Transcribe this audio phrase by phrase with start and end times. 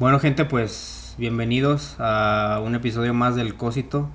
[0.00, 4.08] Bueno, gente, pues bienvenidos a un episodio más del Cósito,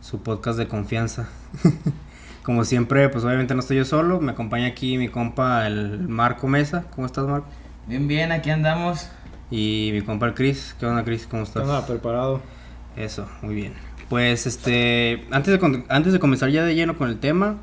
[0.00, 1.28] su podcast de confianza.
[2.44, 6.46] Como siempre, pues obviamente no estoy yo solo, me acompaña aquí mi compa el Marco
[6.46, 6.84] Mesa.
[6.94, 7.48] ¿Cómo estás, Marco?
[7.88, 9.08] Bien, bien, aquí andamos.
[9.50, 10.76] Y mi compa el Chris.
[10.78, 11.26] ¿Qué onda, Chris?
[11.26, 11.66] ¿Cómo estás?
[11.66, 12.40] Nada, preparado.
[12.94, 13.72] Eso, muy bien.
[14.08, 17.56] Pues este, antes de, antes de comenzar ya de lleno con el tema,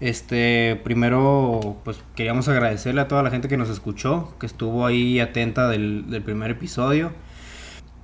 [0.00, 5.20] este, primero, pues queríamos agradecerle a toda la gente que nos escuchó, que estuvo ahí
[5.20, 7.12] atenta del, del primer episodio.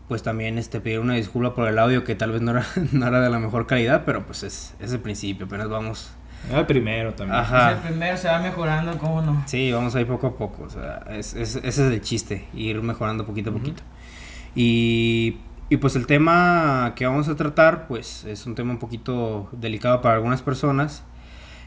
[0.09, 3.07] Pues también este, pedir una disculpa por el audio que tal vez no era, no
[3.07, 6.11] era de la mejor calidad, pero pues es, es el principio, apenas vamos.
[6.49, 7.39] Era el primero también.
[7.39, 7.73] Ajá.
[7.73, 9.43] Es el primero, se va mejorando, ¿cómo no?
[9.47, 12.49] Sí, vamos a ir poco a poco, o sea, es, es- ese es el chiste,
[12.55, 13.83] ir mejorando poquito a poquito.
[14.55, 15.37] Y,
[15.69, 20.01] y pues el tema que vamos a tratar, pues es un tema un poquito delicado
[20.01, 21.05] para algunas personas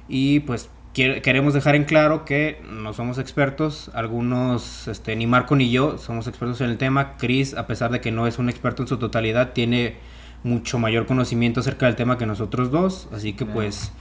[0.08, 5.72] y pues queremos dejar en claro que no somos expertos, algunos, este, ni Marco ni
[5.72, 8.84] yo somos expertos en el tema, Chris, a pesar de que no es un experto
[8.84, 9.96] en su totalidad, tiene
[10.44, 13.92] mucho mayor conocimiento acerca del tema que nosotros dos, así que pues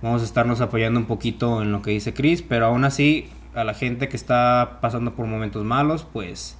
[0.00, 3.64] vamos a estarnos apoyando un poquito en lo que dice Chris, pero aún así a
[3.64, 6.56] la gente que está pasando por momentos malos, pues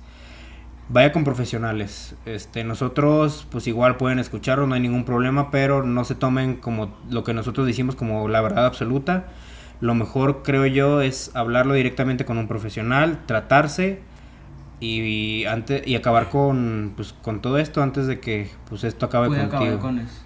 [0.88, 2.14] vaya con profesionales.
[2.26, 6.96] Este, nosotros pues igual pueden escucharlo, no hay ningún problema, pero no se tomen como
[7.10, 9.26] lo que nosotros decimos como la verdad absoluta.
[9.80, 14.00] Lo mejor creo yo es hablarlo directamente con un profesional, tratarse
[14.80, 19.28] y, antes y acabar con pues con todo esto antes de que pues esto acabe
[19.28, 19.62] Puede contigo.
[19.62, 20.22] acabar con eso.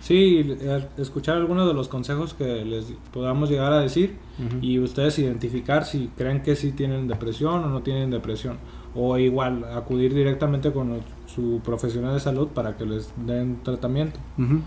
[0.00, 0.56] Sí,
[0.98, 4.16] escuchar algunos de los consejos que les podamos llegar a decir
[4.60, 8.58] y ustedes identificar si creen que sí tienen depresión o no tienen depresión.
[8.94, 14.20] O igual, acudir directamente con su profesional de salud para que les den tratamiento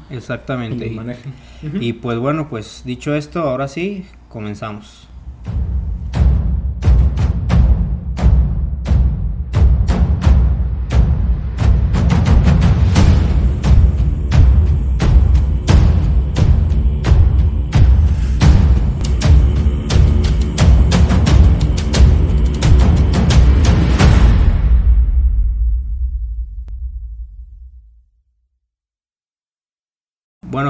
[0.09, 0.87] y exactamente.
[0.87, 1.33] Y- manejen.
[1.79, 5.07] Y pues bueno, pues dicho esto, ahora sí, comenzamos.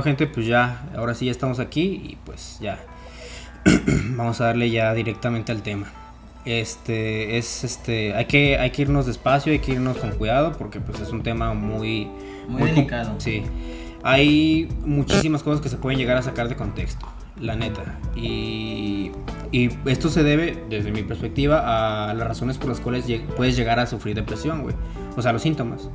[0.08, 2.80] Gente, pues ya, ahora sí ya estamos aquí y pues ya
[4.16, 5.92] vamos a darle ya directamente al tema.
[6.46, 10.80] Este es este hay que hay que irnos despacio, hay que irnos con cuidado porque
[10.80, 12.08] pues es un tema muy
[12.48, 13.16] Muy com- delicado.
[13.18, 13.44] Sí.
[14.04, 17.06] Hay muchísimas cosas que se pueden llegar a sacar de contexto,
[17.42, 18.00] la neta.
[18.16, 19.12] Y,
[19.52, 23.58] y esto se debe, desde mi perspectiva, a las razones por las cuales lleg- puedes
[23.58, 24.76] llegar a sufrir depresión, güey.
[25.18, 25.90] O sea, los síntomas.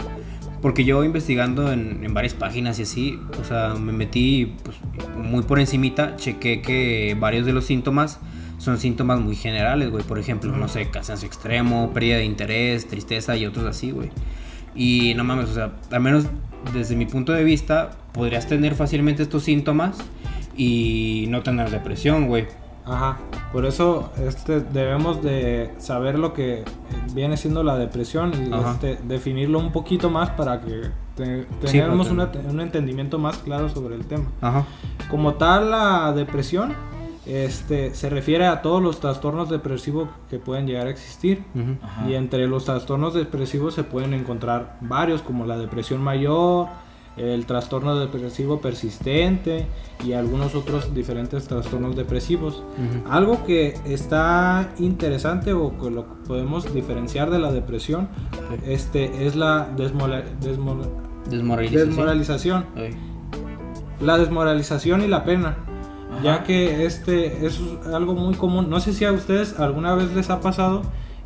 [0.63, 4.77] Porque yo investigando en, en varias páginas y así, o sea, me metí pues,
[5.17, 8.21] muy por encimita, chequé que varios de los síntomas
[8.63, 10.05] son síntomas muy generales, güey.
[10.05, 14.11] Por ejemplo, no sé, cansancio extremo, pérdida de interés, tristeza y otros así, güey.
[14.77, 16.27] Y no mames, o sea, al menos
[16.73, 19.99] desde mi punto de vista, podrías tener fácilmente estos síntomas
[20.57, 22.47] y no tener depresión, güey.
[22.85, 23.19] Ajá,
[23.53, 26.65] por eso este, debemos de saber lo que
[27.15, 32.11] viene siendo la depresión y este, definirlo un poquito más para que te- Sí, tengamos
[32.11, 34.25] una- un entendimiento más claro sobre el tema.
[34.41, 34.65] Ajá.
[35.11, 36.75] Como tal, la depresión
[37.25, 41.45] este, se refiere a todos los trastornos depresivos que pueden llegar a existir.
[42.09, 46.67] Y entre los trastornos depresivos se pueden encontrar varios, como la depresión mayor,
[47.17, 49.67] el trastorno depresivo persistente
[50.05, 52.63] y algunos otros diferentes trastornos depresivos.
[53.09, 58.09] Algo que está interesante o que lo podemos diferenciar de la depresión
[58.67, 60.23] este, es la desmola-
[61.87, 62.67] Desmoralización.
[64.01, 65.57] La desmoralización y la pena.
[66.13, 66.23] Ajá.
[66.23, 67.61] Ya que este es
[67.93, 68.69] algo muy común.
[68.71, 70.83] No sé si a ustedes alguna vez les ha pasado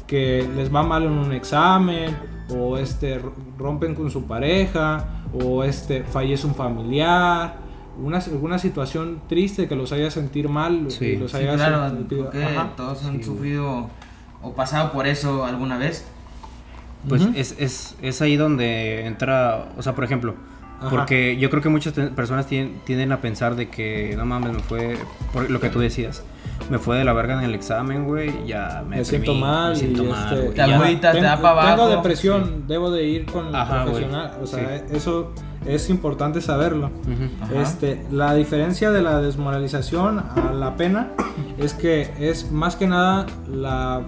[0.07, 2.17] que les va mal en un examen
[2.57, 3.21] o este
[3.59, 7.57] rompen con su pareja o este fallece un familiar,
[8.03, 11.05] una, alguna situación triste que los haya sentir mal, Sí.
[11.07, 12.71] y los Sí, haya claro, sentido- creo que ajá.
[12.77, 13.89] todos han Sí, sufrido
[14.43, 16.07] o pasado por eso alguna vez.
[17.09, 20.35] Pues es, es, es ahí donde entra, o sea, por ejemplo,
[20.81, 20.91] Ajá.
[20.91, 24.59] porque yo creo que muchas personas tien- tienden a pensar de que, no mames, me
[24.61, 24.99] fue,
[25.33, 26.25] por lo que tú decías,
[26.71, 29.77] me fue de la verga en el examen, güey, ya me, Me siento mal me
[29.77, 31.89] siento y mal, este, güey, Te agüitas, te da pa' Tengo abajo.
[31.89, 33.85] depresión, debo de ir con el Ajá, güey.
[33.95, 34.33] profesional.
[34.43, 34.97] O sea, Sí.
[34.97, 35.33] eso
[35.67, 36.91] es importante saberlo.
[37.55, 41.13] Este, la diferencia de la desmoralización a la pena
[41.59, 44.03] es que es más que nada la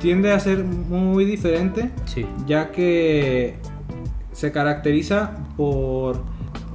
[0.00, 2.26] tiende a ser muy diferente Sí.
[2.46, 3.58] ya que
[4.32, 6.22] se caracteriza por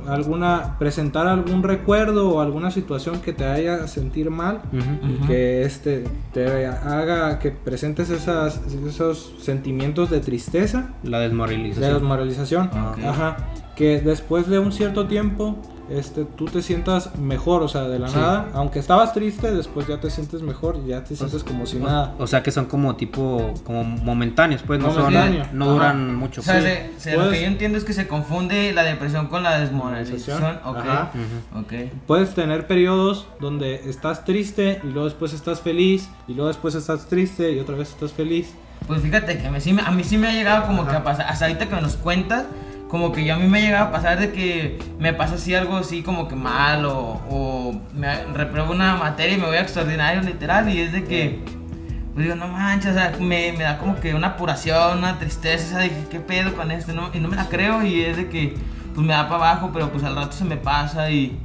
[0.08, 4.62] alguna presentar algún recuerdo o alguna situación que te haga sentir mal
[5.04, 6.04] y que este
[6.34, 11.94] te haga que presentes esas, esos sentimientos de tristeza, La de desmoralización.
[11.94, 13.38] desmoralización, Ah, ajá,
[13.76, 15.58] que después de un cierto tiempo
[15.90, 18.16] este, tú te sientas mejor, o sea, de la Sí.
[18.18, 21.78] nada, aunque estabas triste, después ya te sientes mejor y ya te sientes como si
[21.78, 22.14] nada.
[22.20, 25.44] O sea que son como tipo, como momentáneos, pues no, son, no Ajá.
[25.74, 26.42] duran mucho.
[26.42, 26.64] O sea, pues.
[26.66, 29.60] se- se- lo Puedes- que yo entiendo es que se confunde la depresión con la
[29.60, 30.60] desmoralización.
[30.66, 30.78] Ok.
[30.78, 31.12] Ajá.
[31.14, 31.60] Ujú.
[31.62, 31.74] Ok.
[32.08, 37.06] Puedes tener periodos donde estás triste y luego después estás feliz y luego después estás
[37.08, 38.54] triste y otra vez estás feliz.
[38.88, 40.96] Pues fíjate que a mí sí me, a mí sí me ha llegado como que
[40.96, 42.46] a pasar, hasta ahorita que me los cuentas,
[42.96, 45.54] como que yo a mí me ha llegado a pasar de que me pasa así
[45.54, 50.22] algo así como que mal o, me repruebo una materia y me voy a extraordinario
[50.22, 51.44] literal y es de que,
[52.14, 55.76] pues digo, no manches, o sea, me, me da como que una apuración, una tristeza,
[55.76, 56.94] o sea, que, qué pedo con esto.
[57.14, 58.56] Y no me la creo y es de que,
[58.94, 61.38] pues me da para abajo, pero pues al rato se me pasa y,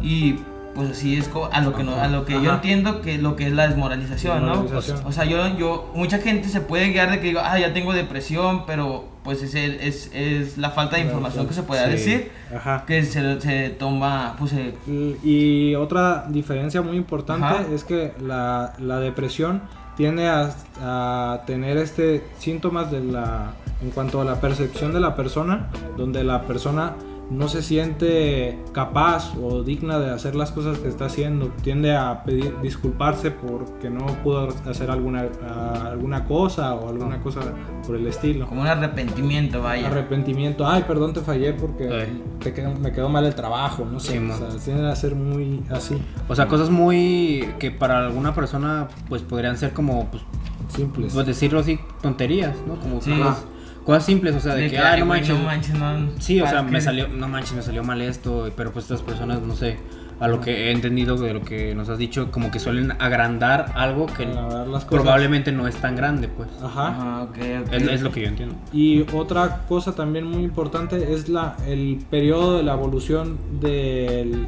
[0.00, 0.38] y
[0.74, 2.54] pues así es a lo que, no, a lo que yo Ajá.
[2.54, 4.62] entiendo que lo que es la desmoralización, ¿no?
[4.62, 5.06] Desmoralización.
[5.06, 7.92] O sea, yo, yo, mucha gente se puede guiar de que digo, ah, ya tengo
[7.92, 11.90] depresión, pero pues es, el- es, es la falta de información que se pueda Sí.
[11.92, 12.84] decir, Ajá.
[12.86, 14.74] que se, se toma, pues se-
[15.22, 17.64] Y otra diferencia muy importante Ajá.
[17.72, 19.62] es que la, la depresión
[19.96, 20.50] tiende a,
[20.82, 23.52] a tener este síntomas de la
[23.82, 26.92] en cuanto a la percepción de la persona, donde la persona
[27.32, 32.22] no se siente capaz o digna de hacer las cosas que está haciendo, tiende a
[32.24, 37.40] pedir disculparse porque no pudo hacer alguna a- alguna cosa o alguna cosa
[37.86, 38.46] por el estilo.
[38.46, 39.86] como un arrepentimiento, vaya.
[39.88, 42.06] Arrepentimiento, ay, perdón, te fallé porque
[42.40, 45.14] te quedó- me quedó mal el trabajo, no sé, Sí, o sea, tienden a ser
[45.14, 45.96] muy así.
[46.28, 50.22] O sea, cosas muy que para alguna persona pues podrían ser como, pues,
[50.68, 51.12] Simples.
[51.14, 52.76] pues decirlo así, tonterías, ¿no?
[52.80, 53.10] Como Sí.
[53.10, 53.44] cosas,
[53.84, 55.36] cosas simples, o sea, de, De que, ay, no manches.
[55.38, 56.10] no manches, no.
[56.20, 59.02] Sí, o sea, ¿para me salió, no manches, me salió mal esto, pero pues estas
[59.02, 59.76] personas, no sé,
[60.20, 63.72] a lo que he entendido de lo que nos has dicho, como que suelen agrandar
[63.74, 66.48] algo que las probablemente no es tan grande, pues.
[66.62, 67.26] Ajá.
[67.72, 68.54] Es, es lo que yo entiendo.
[68.72, 74.46] Y otra cosa también muy importante es la, el periodo de la evolución del-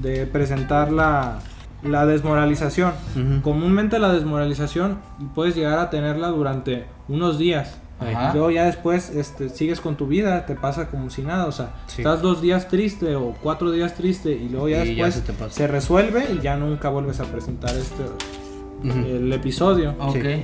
[0.00, 1.38] de presentar la,
[1.82, 2.92] la desmoralización.
[3.42, 4.98] Comúnmente la desmoralización
[5.34, 7.78] puedes llegar a tenerla durante unos días.
[8.00, 8.30] Ajá.
[8.30, 11.46] Y luego ya después este, sigues con tu vida, te pasa como si nada.
[11.46, 12.02] O sea, Sí.
[12.02, 15.20] estás dos días triste o cuatro días triste y luego ya Y ya después se
[15.20, 15.50] te pasa.
[15.54, 18.02] se resuelve y ya nunca vuelves a presentar este,
[19.16, 19.94] el episodio.
[19.98, 20.12] Ok.
[20.14, 20.42] Sí.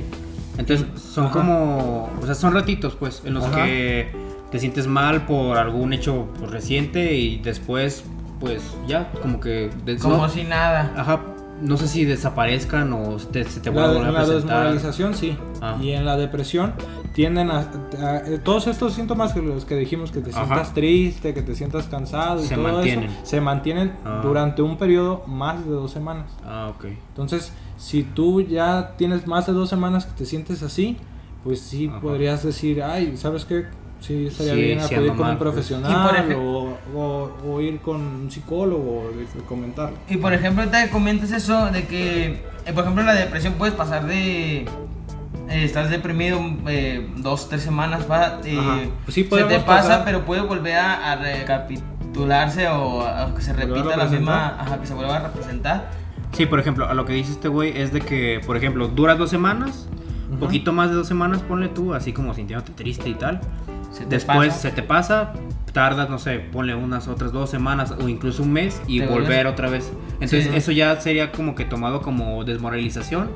[0.58, 1.32] Entonces son Ajá.
[1.35, 3.64] como, o sea, son ratitos pues en los Ajá.
[3.64, 4.08] que
[4.50, 8.05] te sientes mal por algún hecho pues, reciente y después
[8.41, 9.70] pues ya como que
[10.00, 10.93] Como no, si nada.
[10.97, 11.20] ajá,
[11.61, 15.15] no sé si desaparezcan o se te, se te La, vuelvan a en la desmoralización
[15.15, 15.37] sí.
[15.61, 15.77] Ah.
[15.81, 16.73] Y en la depresión
[17.15, 17.71] tienden a,
[18.01, 20.45] a- eh, todos estos síntomas que los que dijimos que te Ajá.
[20.47, 23.11] sientas triste, que te sientas cansado y Se todo mantienen.
[23.11, 24.21] eso se mantienen Ah.
[24.23, 26.27] durante un periodo más de dos semanas.
[26.45, 26.85] Ah, ok.
[27.09, 30.97] Entonces, si tú ya tienes más de dos semanas que te sientes así,
[31.45, 32.01] pues sí Ajá.
[32.01, 33.67] podrías decir, ay, ¿sabes qué?
[34.00, 35.50] Sí, estaría Sí, bien acudir con mal, un pues.
[35.50, 39.97] profesional Y por ej- o, o- o ir con un psicólogo y comentarlo.
[40.08, 42.25] Y por ejemplo, ahorita que comentas eso de que,
[42.64, 44.61] eh, por ejemplo, la depresión puedes pasar de.
[44.62, 48.91] eh, estás deprimido eh, dos, tres semanas, va, eh.
[49.05, 50.05] Pues sí, se te pasa, pasar.
[50.05, 54.81] pero puede volver a, a recapitularse o a, a que se repita la misma, ajá,
[54.81, 55.91] que se vuelva a representar.
[56.32, 59.19] Sí, por ejemplo, a lo que dice este güey es de que, por ejemplo, duras
[59.19, 59.88] dos semanas,
[60.29, 60.47] un Ujú.
[60.47, 63.41] poquito más de dos semanas, ponle tú, así como sintiéndote triste y tal.
[63.90, 64.60] Se Después pasa.
[64.60, 65.32] se te pasa,
[65.73, 69.68] tardas, no sé, ponle unas otras dos semanas o incluso un mes y volver otra
[69.68, 69.90] vez.
[70.14, 70.50] Entonces, Sí.
[70.54, 73.30] eso ya sería como que tomado como desmoralización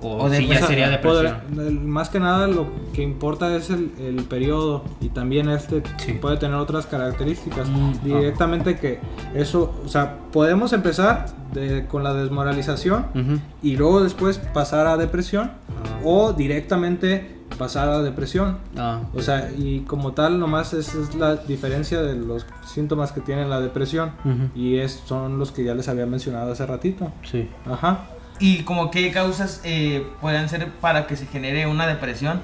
[0.00, 1.34] o, O sí, ya sería depresión.
[1.90, 6.12] Más que nada lo que importa es el, el periodo y también este Sí.
[6.12, 9.00] puede tener otras características Mm, directamente que
[9.34, 13.06] eso o sea podemos empezar de- con la desmoralización
[13.60, 16.00] y luego después pasar a depresión Ah.
[16.04, 21.36] o directamente pasar a depresión Ah, o sea y como tal nomás esa es la
[21.36, 24.12] diferencia de los síntomas que tiene la depresión
[24.54, 27.48] y es, son los que ya les había mencionado hace ratito sí.
[27.66, 28.06] ajá
[28.40, 32.40] ¿Y como qué causas eh, pueden ser para que se genere una depresión?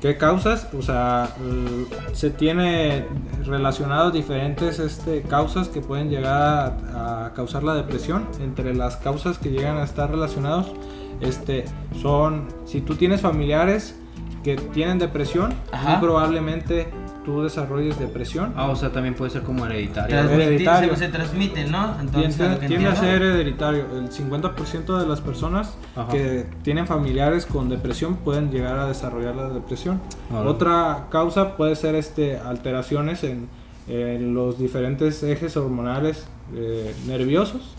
[0.00, 0.68] ¿Qué causas?
[0.76, 3.06] O sea, eh, se tiene
[3.44, 8.26] relacionado diferentes este, causas que pueden llegar a, a causar la depresión.
[8.40, 10.72] Entre las causas que llegan a estar relacionados,
[11.20, 11.64] este,
[12.00, 13.96] son si tú tienes familiares
[14.44, 15.90] que tienen depresión, Ajá.
[15.92, 16.86] muy probablemente
[17.24, 18.52] tú desarrolles depresión.
[18.56, 20.16] Ah, o sea, también puede ser como hereditario.
[20.16, 20.94] Hereditario.
[20.94, 21.96] se, se transmite, ¿no?
[21.98, 23.86] Entonces, lo Tiende, tiende a ser hereditario.
[23.96, 26.12] El 50% de las personas Ajá.
[26.12, 30.00] que tienen familiares con depresión pueden llegar a desarrollar la depresión.
[30.44, 33.48] Otra causa puede ser este, alteraciones en,
[33.88, 37.74] en los diferentes ejes hormonales eh, nerviosos,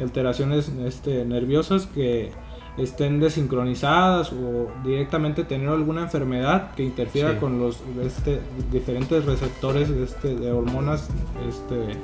[0.00, 2.32] alteraciones este, nerviosas que
[2.78, 7.36] estén desincronizadas o directamente tener alguna enfermedad que interfiera Sí.
[7.38, 11.08] con los este, diferentes receptores este, de hormonas
[11.48, 11.96] este,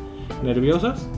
[0.44, 1.08] nerviosas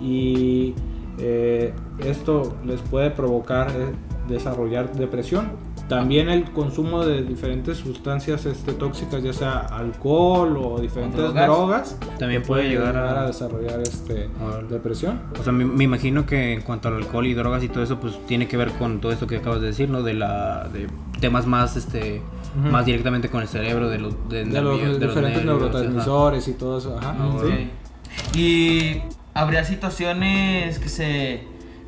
[0.00, 0.74] y
[1.18, 3.92] eh, esto les puede provocar eh,
[4.28, 5.52] desarrollar depresión.
[5.88, 11.46] También el consumo de diferentes sustancias este, tóxicas, ya sea alcohol o diferentes drogas.
[11.46, 14.28] drogas, También puede llegar a- desarrollar este,
[14.70, 15.20] depresión.
[15.38, 18.00] O sea, me, me imagino que en cuanto al alcohol y drogas y todo eso,
[18.00, 20.02] pues tiene que ver con todo esto que acabas de decir, ¿no?
[20.02, 20.86] De la de
[21.20, 22.22] temas más este
[22.70, 25.60] más directamente con el cerebro de los de, de los nervios- de los diferentes nervios,
[25.60, 26.96] neurotransmisores y todo eso.
[26.98, 28.38] Ajá, sí.
[28.38, 29.02] Y
[29.34, 31.42] habría situaciones que se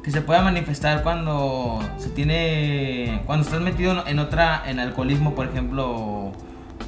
[0.07, 5.47] que se pueda manifestar cuando se tiene cuando estás metido en otra en alcoholismo, por
[5.47, 6.33] ejemplo, o,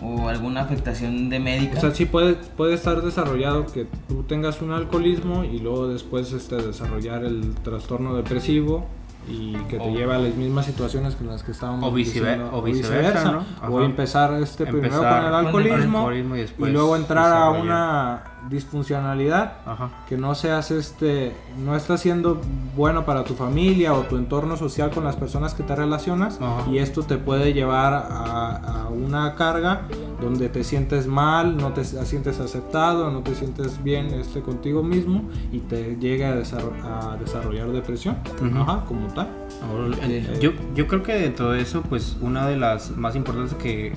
[0.02, 1.78] o alguna afectación de médica.
[1.78, 6.32] O sea, sí puede, puede estar desarrollado que tú tengas un alcoholismo y luego después
[6.32, 8.87] este, desarrollar el trastorno depresivo
[9.28, 12.38] y que te O- lleva a las mismas situaciones que las que estábamos O vicever-
[12.38, 13.44] diciendo, o viceversa, ¿no?
[13.68, 16.10] O empezar este primero con el con el alcoholismo,
[16.58, 19.90] y luego entrar a una disfuncionalidad Ajá.
[20.09, 22.40] que no seas este no estás siendo
[22.76, 26.68] bueno para tu familia o tu entorno social con las personas que te relacionas Ajá.
[26.71, 29.83] y esto te puede llevar a, a una carga
[30.21, 35.23] donde te sientes mal no te sientes aceptado no te sientes bien este contigo mismo
[35.52, 38.16] y te llega a, desarro- a desarrollar depresión.
[38.57, 39.28] Ajá, como tal
[39.62, 40.25] Ahora, Sí.
[40.40, 43.92] Yo, yo creo que dentro de eso, pues una de las más importantes que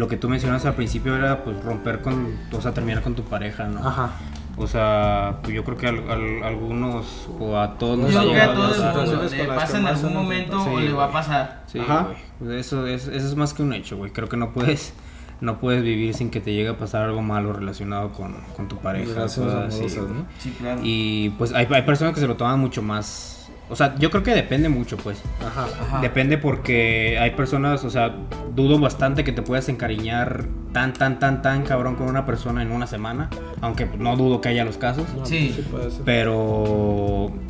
[0.00, 3.22] lo que tú mencionas al principio era pues romper con, o sea, terminar con tu
[3.24, 3.86] pareja, ¿no?
[3.86, 4.10] ajá
[4.56, 8.22] O sea, pues yo creo que al- al- algunos o a todos nos Yo ha
[8.22, 8.94] creo que a llegado todo a el pasar.
[8.96, 10.70] mundo situaciones le pasa en algún momento enfrenta.
[10.76, 11.12] o Sí, le va a güey.
[11.20, 11.62] pasar.
[11.66, 12.08] Sí, Ajá.
[12.38, 14.10] Pues Eso es, eso es más que un hecho, güey.
[14.12, 14.92] Creo que no puedes,
[15.40, 18.76] no puedes vivir sin que te llegue a pasar algo malo relacionado con, con tu
[18.78, 19.22] pareja.
[19.22, 19.96] Cosas amorosas.
[19.96, 20.26] ¿no?
[20.38, 20.80] Sí, claro.
[20.82, 23.39] Y pues hay, hay personas que se lo toman mucho más.
[23.70, 25.22] O sea, yo creo que depende mucho, pues.
[25.46, 26.00] ajá Ajá.
[26.00, 28.14] Depende porque hay personas, o sea,
[28.54, 32.72] dudo bastante que te puedas encariñar tan, tan, tan, tan cabrón con una persona en
[32.72, 33.30] una semana.
[33.60, 35.04] Aunque no dudo que haya los casos.
[35.16, 35.52] No, Sí.
[35.54, 36.02] pues puede ser.
[36.04, 36.34] Pero,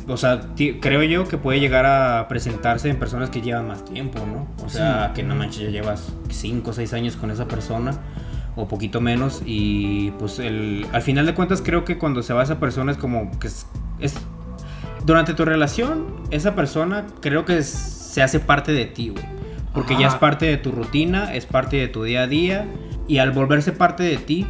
[0.07, 0.41] o sea,
[0.79, 4.47] creo yo que puede llegar a presentarse en personas que llevan más tiempo, ¿no?
[4.65, 7.93] O sea, que no manches, ya llevas 5 o 6 años con esa persona
[8.55, 12.43] o poquito menos y pues el, al final de cuentas creo que cuando se va
[12.43, 13.65] esa persona es como que es,
[13.99, 14.17] es-
[15.05, 19.23] durante tu relación esa persona creo que es- se hace parte de ti, güey.
[19.73, 22.65] Porque ya es parte de tu rutina, es parte de tu día a día
[23.07, 24.45] y al volverse parte de ti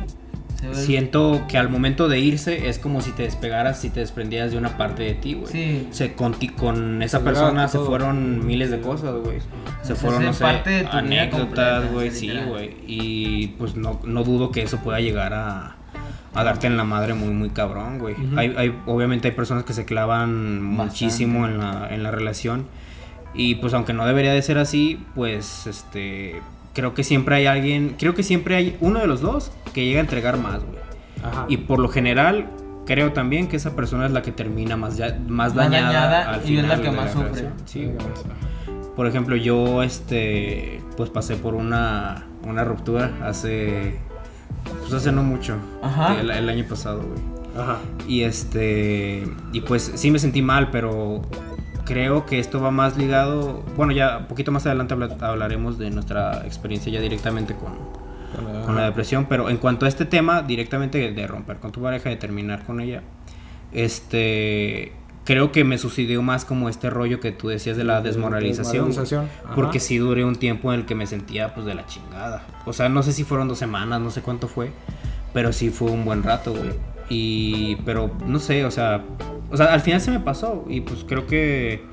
[0.74, 4.60] Siento que al momento de irse es como si te despegaras, si te desprendieras de
[4.60, 5.51] una parte de ti, güey.
[5.51, 5.88] Sí.
[5.89, 9.39] Se, con, ti- con esa Se persona se fueron miles de cosas, güey.
[9.81, 12.75] Se fueron, no sé, parte de tu vida anécdotas, güey, sí, güey.
[12.86, 15.77] Y pues no, no dudo que eso pueda llegar a,
[16.33, 18.15] a darte en la madre muy, muy cabrón, güey.
[18.38, 22.65] Hay, hay, obviamente hay personas que se clavan muchísimo en la, en la relación.
[23.33, 26.41] Y pues aunque no debería de ser así, pues este...
[26.73, 30.00] Creo que siempre hay alguien, creo que siempre hay uno de los dos que llega
[30.00, 30.79] a entregar más, güey.
[31.21, 31.45] Ajá.
[31.50, 32.47] Y por lo general,
[32.85, 36.33] creo también que esa persona es la que termina más, ya- más Más dañada, dañada
[36.33, 37.50] al y es la que más sufre.
[37.65, 37.97] Sí, güey.
[38.95, 44.00] Por ejemplo, yo este pues pasé por una, una ruptura hace
[44.91, 46.19] pues hace no mucho, Ajá.
[46.19, 47.19] el, el año pasado, güey.
[47.57, 47.79] Ajá.
[48.07, 51.21] Y este y pues sí me sentí mal, pero
[51.86, 55.89] creo que esto va más ligado, bueno, ya un poquito más adelante habla- hablaremos de
[55.89, 57.71] nuestra experiencia ya directamente con
[58.65, 62.07] con la depresión, pero en cuanto a este tema directamente de romper con tu pareja,
[62.10, 63.01] de terminar con ella,
[63.74, 68.87] este creo que me sucedió más como este rollo que tú decías de la desmoralización,
[68.87, 72.45] Desmoralización, porque sí duré un tiempo en el que me sentía pues de la chingada.
[72.65, 74.71] O sea, no sé si fueron dos semanas, no sé cuánto fue,
[75.33, 76.71] pero sí fue un buen rato, güey.
[77.09, 79.03] Y pero no sé, o sea,
[79.51, 81.83] o sea, al final se me pasó y pues creo que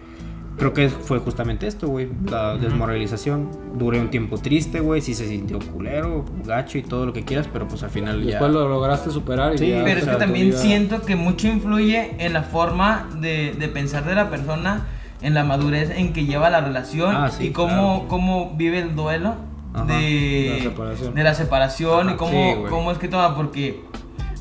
[0.58, 3.48] creo que fue justamente esto, güey, la desmoralización.
[3.74, 7.48] Duré un tiempo triste, güey, sí se sintió culero, gacho y todo lo que quieras,
[7.52, 10.08] pero pues al final ya Después lo lograste superar y Sí, ya, Pero o es
[10.08, 14.28] que también vida- siento que mucho influye en la forma de, de pensar de la
[14.30, 14.86] persona,
[15.22, 17.68] en la madurez en que lleva la relación Ah, sí, y cómo,
[18.00, 18.08] claro.
[18.08, 19.34] cómo vive el duelo
[19.74, 19.84] Ajá.
[19.84, 21.14] de, De la separación.
[21.14, 23.82] de la separación Ajá, y cómo, sí, cómo es que toma, porque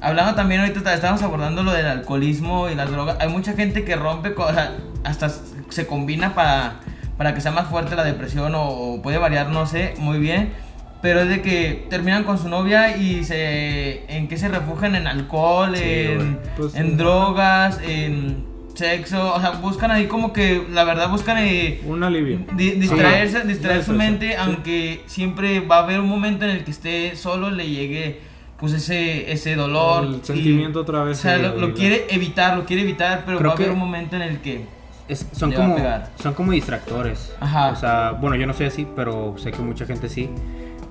[0.02, 3.84] hablando también ahorita ta- estábamos abordando lo del alcoholismo y las drogas, hay mucha gente
[3.84, 5.30] que rompe, o sea, hasta
[5.70, 6.80] se combina para,
[7.18, 10.54] para que sea más fuerte la depresión o, o puede variar, no sé, muy bien.
[11.02, 14.04] Pero es de que terminan con su novia y se.
[14.12, 14.96] ¿En qué se refugian?
[14.96, 16.40] En alcohol, Sí, en.
[16.58, 16.96] Pues, en sí.
[16.96, 19.34] drogas, en sexo.
[19.36, 22.40] O sea, buscan ahí como que, la verdad, buscan eh, Un alivio.
[22.56, 23.48] di- distraerse, Sí.
[23.48, 27.52] distraer su mente, aunque siempre va a haber un momento en el que esté solo,
[27.52, 28.20] le llegue
[28.60, 30.04] pues ese, ese dolor.
[30.04, 33.38] El y- sentimiento otra vez O sea, se lo, quiere evitar, lo quiere evitar, pero
[33.38, 34.66] Creo va a haber un momento en el que...
[35.08, 35.78] Es- son, Le como,
[36.22, 37.34] son como distractores.
[37.40, 37.70] Ajá.
[37.70, 40.30] O sea, bueno, yo no soy así, pero sé que mucha gente sí.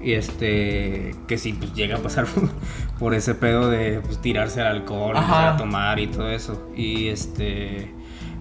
[0.00, 2.26] Y este, que sí, pues llega a pasar
[2.98, 6.68] por ese pedo de pues, tirarse al alcohol, empezar a tomar y todo eso.
[6.76, 7.92] Y este,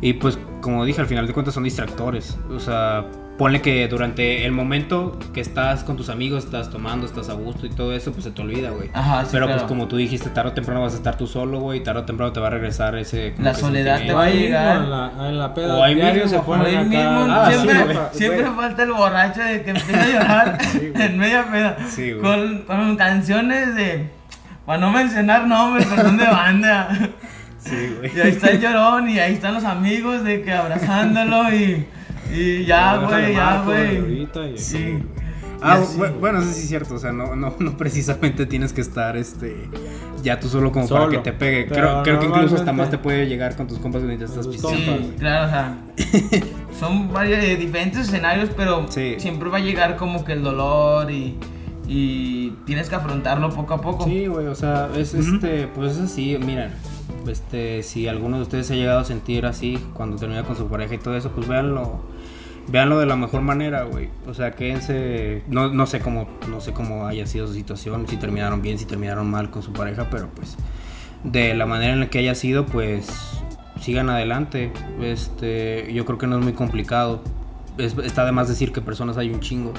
[0.01, 2.37] y pues como dije, al final de cuentas son distractores.
[2.49, 3.05] O sea,
[3.37, 7.65] ponle que durante el momento que estás con tus amigos, estás tomando, estás a gusto
[7.65, 8.89] y todo eso, pues se te olvida, güey.
[8.93, 9.59] Ajá, sí, Pero claro.
[9.61, 11.99] pues como tú dijiste, tarde o temprano vas a estar tú solo, güey, y tarde
[12.01, 13.35] o temprano te va a regresar ese...
[13.39, 14.77] La soledad te va a llegar.
[14.83, 16.85] En la, en la peda O ahí mismo, se ponen Ahí acá.
[16.85, 17.97] mismo, Ah, sí, siempre, güey.
[18.13, 20.57] siempre falta el borracho de que empieza a llorar
[20.95, 21.77] en media peda.
[21.89, 22.21] Sí, güey.
[22.23, 24.09] con, con canciones de.
[24.65, 26.87] Para no mencionar nombres, perdón de banda.
[27.59, 28.15] Sí, güey.
[28.15, 31.85] Y ahí está el llorón y ahí están los amigos de que abrazándolo y.
[32.33, 34.27] Y ya, güey, ya, güey.
[34.57, 34.99] Sí.
[35.61, 35.97] Ah, así.
[36.19, 39.67] bueno, eso sí es cierto, o sea, no, no, no precisamente tienes que estar este
[40.21, 41.65] ya tú solo como para que te pegue.
[41.69, 44.41] Pero Creo, creo que incluso hasta más te puede llegar con tus compas pisteando.
[44.61, 44.61] compas.
[44.65, 45.77] Sí, claro, o sea.
[46.79, 49.15] Son varios eh, diferentes escenarios, pero Sí.
[49.19, 51.37] siempre va a llegar como que el dolor y.
[51.87, 54.05] Y tienes que afrontarlo poco a poco.
[54.05, 56.71] Sí, güey, o sea, es este, pues es así, miren,
[57.27, 60.67] este, si alguno de ustedes se ha llegado a sentir así cuando termina con su
[60.67, 62.01] pareja y todo eso, pues véanlo,
[62.67, 64.09] véanlo de la mejor manera, güey.
[64.27, 68.17] O sea, quédense, no, no sé cómo, no sé cómo haya sido su situación, si
[68.17, 70.55] terminaron bien, si terminaron mal con su pareja, pero pues
[71.23, 73.07] de la manera en la que haya sido, pues
[73.81, 74.71] sigan adelante.
[75.01, 77.21] Este, yo creo que no es muy complicado.
[77.77, 79.73] Es- está de más decir que personas hay un chingo.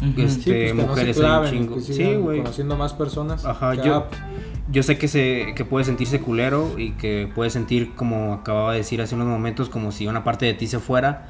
[0.00, 0.20] Ujú.
[0.22, 1.80] Es- Sí, pues, no mujeres hay un chingo.
[1.80, 2.38] Sí, güey.
[2.38, 3.44] Conociendo más personas.
[3.44, 4.06] Ajá, yo,
[4.70, 8.78] yo sé que se que puede sentirse culero y que puede sentir como acababa de
[8.78, 11.26] decir hace unos momentos como si una parte de ti se fuera,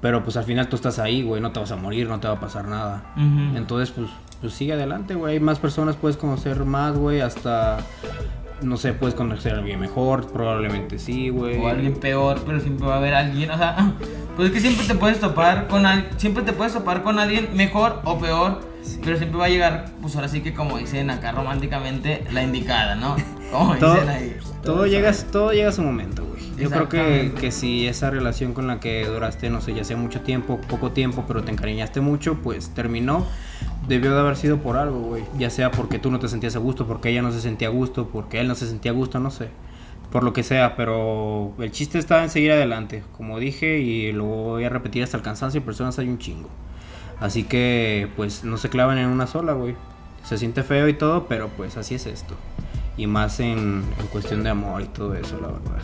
[0.00, 2.28] pero pues al final tú estás ahí, güey, no te vas a morir, no te
[2.28, 3.12] va a pasar nada.
[3.54, 4.08] Entonces, pues
[4.40, 7.78] pues sigue adelante, güey, hay más personas puedes conocer más, güey, hasta
[8.62, 11.58] no sé, puedes conocer a alguien mejor, probablemente sí, güey.
[11.58, 13.92] o alguien peor, pero siempre va a haber alguien, o sea,
[14.36, 17.50] pues es que siempre te puedes topar con al, siempre te puedes topar con alguien
[17.54, 18.60] mejor o peor,
[19.04, 22.94] pero siempre va a llegar, pues ahora sí que como dicen acá románticamente, la indicada,
[22.94, 23.16] ¿no?
[23.52, 24.36] Como todo, dicen ahí.
[24.64, 26.36] todo llega, todo llega a su momento, güey.
[26.56, 29.96] Yo creo que, que si esa relación con la que duraste, no sé, ya sea
[29.96, 33.26] mucho tiempo, poco tiempo, pero te encariñaste mucho, pues terminó.
[33.88, 35.24] Debió de haber sido por algo, güey.
[35.38, 37.70] Ya sea porque tú no te sentías a gusto, porque ella no se sentía a
[37.70, 39.50] gusto, porque él no se sentía a gusto, no sé.
[40.10, 43.04] Por lo que sea, pero el chiste está en seguir adelante.
[43.16, 46.48] Como dije, y lo voy a repetir hasta el cansancio, personas hay un chingo.
[47.20, 49.74] Así que, pues, no se claven en una sola, güey.
[50.24, 52.34] Se siente feo y todo, pero pues así es esto.
[52.96, 55.82] Y más en, en cuestión de amor y todo eso, la verdad.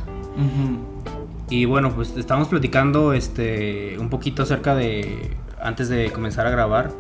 [1.49, 6.91] Y bueno, pues estamos platicando este un poquito acerca de antes de comenzar a grabar.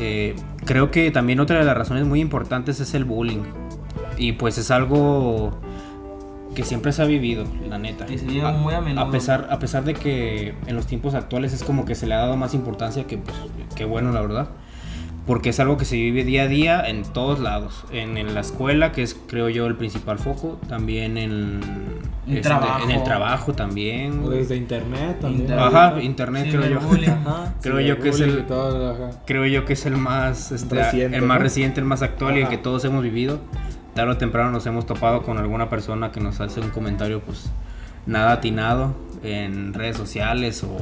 [0.00, 3.42] eh, creo que también otra de las razones muy importantes es el bullying.
[4.16, 5.58] Y pues es algo
[6.54, 8.06] que siempre se ha vivido, la neta.
[8.10, 9.10] Y se vive muy a menudo.
[9.10, 12.18] pesar, a pesar de que en los tiempos actuales es como que se le ha
[12.18, 13.36] dado más importancia, que pues,
[13.74, 14.48] qué bueno, la verdad.
[15.26, 17.86] Porque es algo que se vive día a día en todos lados.
[17.90, 20.60] En, en la escuela, que es creo yo el principal foco.
[20.68, 21.60] También en,
[22.26, 22.84] este, trabajo.
[22.84, 24.20] en el trabajo también.
[24.22, 25.40] O desde internet también.
[25.44, 25.66] Internet.
[25.66, 26.78] Ajá, internet creo yo.
[27.26, 29.22] Ajá, Creo yo que es el- ajá.
[29.24, 31.42] Creo yo que es el más este, Reciente, el más ¿no?
[31.42, 32.50] reciente, el más actual y el Ajá.
[32.50, 33.38] que todos hemos vivido.
[33.94, 37.50] Tarde o temprano nos hemos topado con alguna persona que nos hace un comentario pues
[38.06, 40.76] nada atinado en redes sociales o,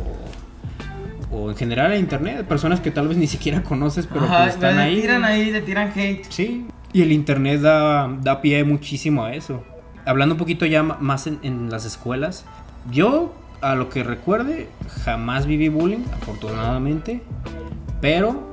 [1.31, 4.55] o en general en internet, personas que tal vez ni siquiera conoces, pero Ajá, pues,
[4.55, 5.01] están ahí.
[5.01, 6.25] tiran ahí, le tiran hate.
[6.31, 9.63] Sí, y el internet da, da pie muchísimo a eso.
[10.05, 12.45] Hablando un poquito ya más en, en las escuelas,
[12.91, 14.69] yo a lo que recuerde
[15.05, 17.23] jamás viví bullying, afortunadamente,
[18.01, 18.51] pero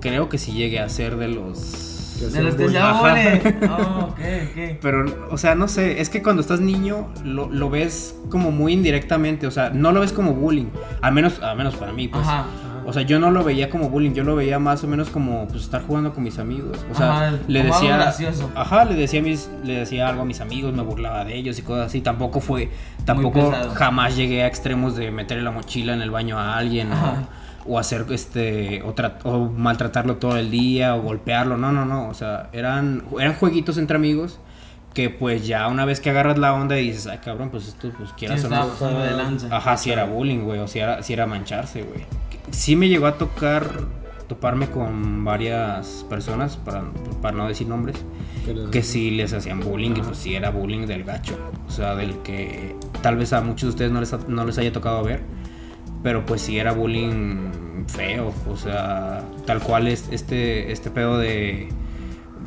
[0.00, 1.95] creo que sí llegué a ser de los...
[2.20, 2.56] De los.
[3.68, 4.78] Oh, ok, ok.
[4.80, 8.72] Pero, o sea, no sé, es que cuando estás niño lo, lo ves como muy
[8.72, 10.66] indirectamente, o sea, no lo ves como bullying,
[11.00, 12.26] al menos, al menos para mí, pues.
[12.26, 12.46] Ajá.
[12.88, 15.48] O sea, yo no lo veía como bullying, yo lo veía más o menos como
[15.48, 16.78] pues estar jugando con mis amigos.
[16.88, 18.48] O sea, Ajá, le decía gracioso.
[18.54, 21.62] Ajá, le decía mis le decía algo a mis amigos, me burlaba de ellos y
[21.62, 22.00] cosas así.
[22.00, 22.70] Tampoco fue
[23.04, 26.96] tampoco jamás llegué a extremos de meterle la mochila en el baño a alguien o,
[27.68, 28.94] o hacer este o,
[29.28, 31.56] o maltratarlo todo el día o golpearlo.
[31.56, 34.38] No, no, no, o sea, eran eran jueguitos entre amigos
[34.94, 37.90] que pues ya una vez que agarras la onda y dices, "Ay, cabrón, pues esto
[37.96, 38.72] pues Sí, quieras o estaba no."
[39.52, 42.04] Ajá, si era bullying, güey, o si era, si era mancharse, güey.
[42.50, 43.68] Sí me llegó a tocar,
[44.26, 46.82] toparme con varias personas, para,
[47.20, 47.96] para no decir nombres,
[48.70, 51.36] Que sí les hacían bullying y pues sí era bullying del gacho.
[51.68, 54.56] O sea, del que tal vez a muchos de ustedes no les, ha- no les
[54.56, 55.20] haya tocado ver,
[56.06, 58.32] pero pues sí era bullying feo.
[58.48, 61.68] O sea, tal cual es este, este pedo de,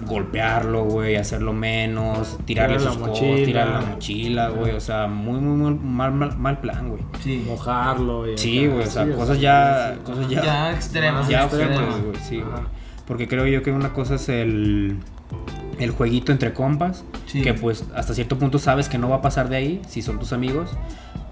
[0.08, 3.46] golpearlo, güey, hacerlo menos, tirarle sus cosas, mochila.
[3.46, 7.04] tirar la mochila, güey, o sea, muy, muy, muy mal, mal, mal plan, güey.
[7.22, 7.44] Sí.
[7.46, 8.32] Mojarlo.
[8.32, 10.00] y Sí, güey, o sea, sí, cosas sí, ya, sí.
[10.06, 11.28] cosas ya, Ya extremas.
[11.28, 12.02] ya extremas.
[12.02, 12.64] güey, sí, güey.
[13.06, 15.00] Porque creo yo que una cosa es el,
[15.80, 17.42] el jueguito entre compas, Sí.
[17.42, 20.18] que pues hasta cierto punto sabes que no va a pasar de ahí, si son
[20.18, 20.70] tus amigos,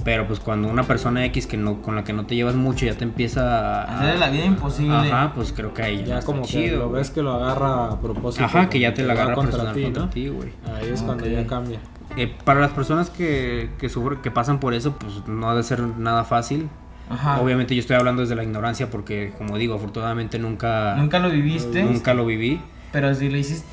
[0.08, 2.86] pero pues cuando una persona X que no, con la que no te llevas mucho
[2.86, 3.98] ya te empieza a...
[3.98, 4.96] Hacerle la vida imposible.
[4.96, 7.22] Ajá, pues creo que ahí ya, Ya no está como que chido, lo ves que
[7.22, 8.46] lo agarra a propósito.
[8.46, 10.10] Ajá, que ya te la va agarra contra personal ti, contra ¿no?
[10.10, 10.54] ti, güey.
[10.78, 11.82] Ahí es cuando ya cambia.
[12.15, 15.63] Eh, para las personas que, que sufren, que pasan por eso, pues no ha de
[15.63, 16.70] ser nada fácil.
[17.10, 17.41] Ajá.
[17.41, 21.84] Obviamente yo estoy hablando desde la ignorancia porque, como digo, afortunadamente nunca, Nunca lo viviste.
[21.84, 22.62] nunca lo viví.
[22.93, 23.67] Pero si lo hiciste.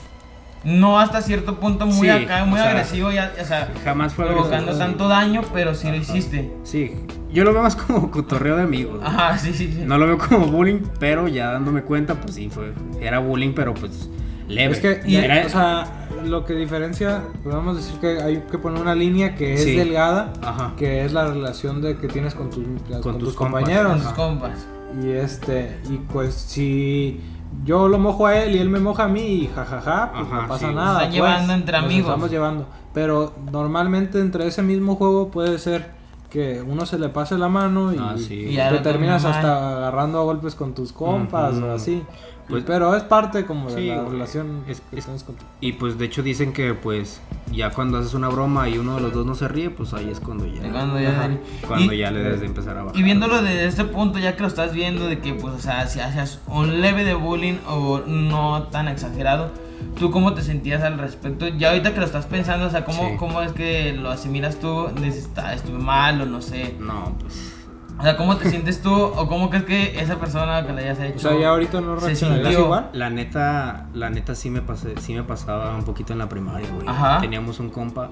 [0.65, 4.15] No hasta cierto punto muy Sí, acá, muy o sea, agresivo, ya, o sea, Jamás
[4.15, 4.79] fue provocando agresivo.
[4.87, 6.51] tanto daño, pero sí lo hiciste.
[6.63, 6.93] Sí,
[7.33, 9.01] yo lo veo más como cotorreo de amigos.
[9.05, 9.83] Ajá, sí, sí, sí.
[9.85, 13.75] No lo veo como bullying, pero ya dándome cuenta, pues sí, fue, era bullying, pero
[13.75, 14.09] pues
[14.49, 14.73] leve.
[14.75, 18.81] Es que, Y- Era- o sea, lo que diferencia, podemos decir que hay que poner
[18.81, 19.77] una línea que es Sí.
[19.77, 20.73] delgada, Ajá.
[20.79, 22.65] que es la relación de que tienes con tus,
[23.03, 23.61] con tus tus compas.
[23.65, 23.93] compañeros.
[23.93, 24.67] Con sus compas.
[25.03, 27.21] Y este, y pues si
[27.65, 30.43] yo lo mojo a él y él me moja a mí y jajaja, pues Ajá,
[30.43, 30.75] no pasa sí.
[30.75, 30.93] nada.
[31.05, 32.09] Están pues, llevando entre nos amigos.
[32.09, 32.67] estamos llevando.
[32.93, 35.91] Pero normalmente entre ese mismo juego puede ser
[36.35, 38.35] que uno se le pase la mano y, Ah, sí.
[38.51, 41.67] Y te terminas hasta agarrando a golpes con tus compas Ujú.
[41.67, 41.93] o así.
[41.93, 45.37] Y- Pues- pero es parte como de Sí, la relación Es- que es- tienes con
[45.37, 47.21] tu Y pues de hecho dicen que pues
[47.53, 50.11] ya cuando haces una broma y uno de los dos no se ríe, pues ahí
[50.11, 51.31] es cuando ya, Cuando ya,
[51.69, 52.99] cuando y, ya le debes de empezar a bajar.
[52.99, 55.87] y viéndolo desde este punto, ya que lo estás viendo, de que, pues, o sea,
[55.87, 59.51] si haces un leve de bullying o no tan exagerado,
[59.99, 61.49] ¿tú cómo te sentías al respecto?
[61.49, 63.17] Ya ahorita que lo estás pensando, o sea, ¿cómo, Sí.
[63.19, 64.89] cómo es que lo asimilas tú?
[65.01, 66.77] Dices, "Ah, estuve mal o no sé.
[66.81, 67.53] No, pues
[67.97, 70.99] O sea, ¿cómo te sientes tú o cómo crees que esa persona que le hayas
[70.99, 71.29] hecho?
[71.29, 72.91] O sea, ya ahorita no reaccionarías igual.
[72.93, 76.69] la neta, la neta sí me pasé, sí me pasaba un poquito en la primaria,
[76.75, 76.89] güey.
[76.89, 77.21] Ajá.
[77.21, 78.11] Teníamos un compa.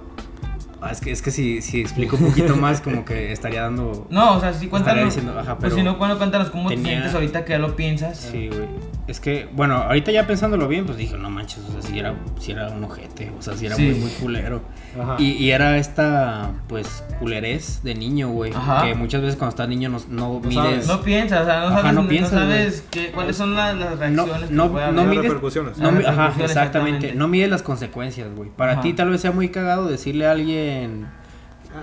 [0.84, 4.06] Ah, es que es que si, si explico un poquito más como que estaría dando
[4.10, 5.04] No, o sea, sí, cuéntanos.
[5.04, 7.58] diciendo, ajá, pues pero si no, bueno, cuéntanos cómo te tenía- sientes ahorita que ya
[7.58, 8.18] lo piensas.
[8.18, 8.66] Sí, güey.
[9.08, 12.14] Es que, bueno, ahorita ya pensándolo bien, pues dije, no manches, o sea, si era,
[12.40, 13.82] si era un ojete, o sea, si era Sí.
[13.82, 14.62] muy, muy culero.
[15.00, 15.16] Ajá.
[15.18, 18.52] Y, y era esta, pues, culerez de niño, güey.
[18.52, 18.84] Ajá.
[18.84, 20.54] Que muchas veces cuando estás niño no, no mides.
[20.54, 20.86] sabes.
[20.86, 23.76] No piensas, o sea, no Ajá, sabes, no no piensas, sabes qué- cuáles son las,
[23.76, 25.06] las no, reacciones que no, no haber.
[25.06, 25.78] mides, repercusiones.
[25.78, 26.50] no ajá, repercusiones, exactamente.
[26.98, 27.14] exactamente.
[27.14, 28.50] No mides las consecuencias, güey.
[28.50, 28.80] Para Ajá.
[28.82, 30.71] ti tal vez sea muy cagado decirle a alguien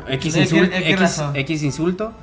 [0.10, 2.14] X, insulto,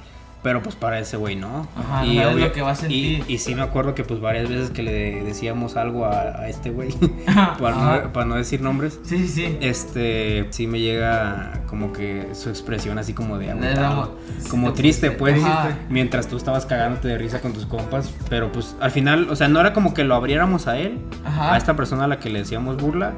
[0.42, 1.66] pero pues para ese güey no.
[1.76, 3.24] Ajá, no lo que va a sentir.
[3.26, 6.48] Y, y sí me acuerdo que pues varias veces que le decíamos algo a, a
[6.48, 6.92] este güey,
[7.59, 9.59] para, no, para no decir nombres, Sí, sí, sí.
[9.61, 15.11] este, sí me llega como que su expresión así como de agüitado, amo- como triste
[15.11, 15.76] pues, Ajá.
[15.88, 19.48] mientras tú estabas cagándote de risa con tus compas, pero pues al final, o sea,
[19.48, 21.55] no era como que lo abriéramos a él, Ajá.
[21.55, 23.14] a esta persona a la que le decíamos burla,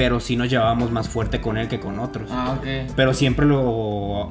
[0.00, 2.30] pero sí nos llevábamos más fuerte con él que con otros.
[2.32, 2.90] Ah, ok.
[2.96, 4.30] Pero siempre lo.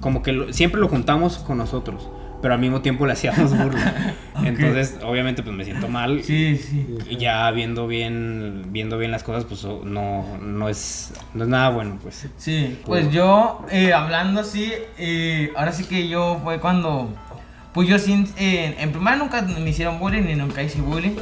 [0.00, 2.06] Como que lo- siempre lo juntamos con nosotros.
[2.42, 4.14] Pero al mismo tiempo le hacíamos burla.
[4.44, 6.22] Entonces, obviamente, pues me siento mal.
[6.22, 6.86] Sí, sí.
[7.08, 11.70] Y ya viendo bien, viendo bien las cosas, pues no, no es, no es nada
[11.70, 12.28] bueno, pues.
[12.36, 17.08] Sí, pues yo, eh, hablando así, eh, ahora sí que yo fue cuando,
[17.72, 21.16] pues yo sin, eh, en primaria nunca me hicieron bullying ni nunca hice bullying,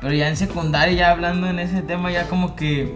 [0.00, 2.94] pero ya en secundaria, ya hablando en ese tema, ya como que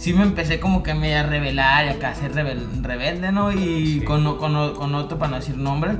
[0.00, 3.52] sí me empecé como que a media revelar y acá a ser rebel- rebelde, ¿no?
[3.52, 4.00] Y Sí.
[4.04, 5.96] con, con, con otro, para no decir nombres,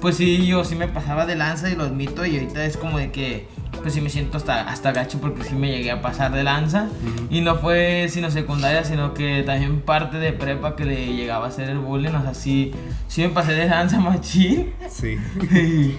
[0.00, 2.98] pues sí, yo sí me pasaba de lanza y lo admito, y ahorita es como
[2.98, 3.48] de que,
[3.82, 6.88] pues sí me siento hasta, hasta gacho porque sí me llegué a pasar de lanza.
[7.28, 11.48] Y no fue sino secundaria, sino que también parte de prepa que le llegaba a
[11.48, 12.14] hacer el bullying.
[12.14, 12.72] O sea, sí,
[13.08, 14.72] sí me pasé de lanza machín.
[14.88, 15.16] Sí.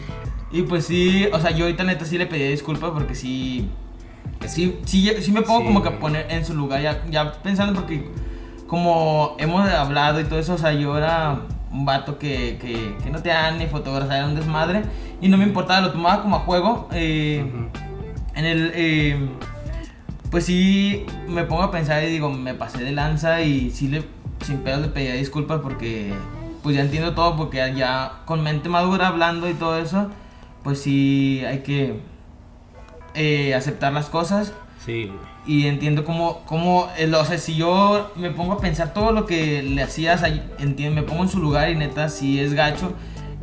[0.51, 3.67] y, y pues sí, o sea, yo ahorita neta sí le pedí disculpas porque sí.
[4.47, 7.73] Sí, sí, sí me pongo Sí, como que poner en su lugar, ya, ya pensando
[7.73, 8.09] porque
[8.67, 13.09] como hemos hablado y todo eso, o sea, yo era un vato que, que, que
[13.09, 14.83] no te dan ni fotógrafo, era un desmadre
[15.21, 16.87] y no me importaba, lo tomaba como a juego.
[16.91, 17.45] eh,
[18.35, 18.71] En el...
[18.73, 19.29] eh,
[20.29, 24.03] pues sí, me pongo a pensar y digo, me pasé de lanza y sí le,
[24.45, 26.13] sin pedos le pedía disculpas porque
[26.63, 30.07] pues ya entiendo todo porque ya con mente madura hablando y todo eso,
[30.63, 31.99] pues sí hay que
[33.13, 34.53] eh, aceptar las cosas
[34.85, 35.11] Sí,
[35.45, 39.25] y entiendo cómo, cómo el- o sea, si yo me pongo a pensar todo lo
[39.27, 40.23] que le hacías,
[40.57, 42.93] entiendo, me pongo en su lugar y neta, si es gacho,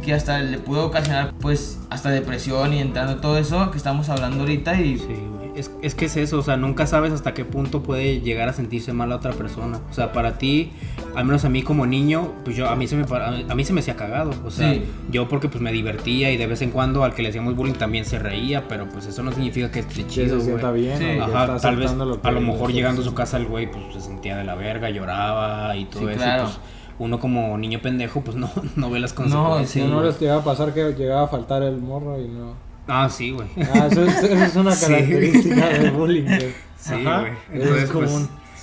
[0.04, 4.40] que hasta le pudo ocasionar, pues, hasta depresión y entrando todo eso que estamos hablando
[4.40, 4.98] ahorita y...
[4.98, 5.16] Sí.
[5.58, 8.52] Es, es que es eso, o sea, nunca sabes hasta qué punto puede llegar a
[8.52, 9.80] sentirse mal a otra persona.
[9.90, 10.70] O sea, para ti,
[11.16, 13.72] al menos a mí como niño, pues yo a mí se me a mí se
[13.72, 14.84] me hacía cagado, o sea, Sí.
[15.10, 17.74] yo porque pues me divertía y de vez en cuando al que le hacíamos bullying
[17.74, 20.82] también se reía, pero pues eso no significa que esté Que chido, se sienta güey.
[20.82, 20.98] bien.
[20.98, 21.04] Sí.
[21.20, 23.70] Ajá, tal vez aceptando lo que a lo mejor llegando a su casa el güey
[23.70, 26.18] pues se sentía de la verga, lloraba y todo Sí, eso.
[26.18, 26.44] claro.
[26.44, 26.58] pues,
[27.00, 29.70] uno como niño pendejo pues no, no ve las consecuencias.
[29.70, 32.67] Si no les llegaba a pasar que llegaba a faltar el morro y no.
[32.88, 33.46] Ah, sí, güey.
[33.74, 34.86] Ah, eso es, eso es una Sí.
[34.86, 36.24] característica del bullying.
[36.24, 36.54] güey.
[36.78, 37.32] Sí, Ajá, güey.
[37.52, 38.10] Es Entonces, pues.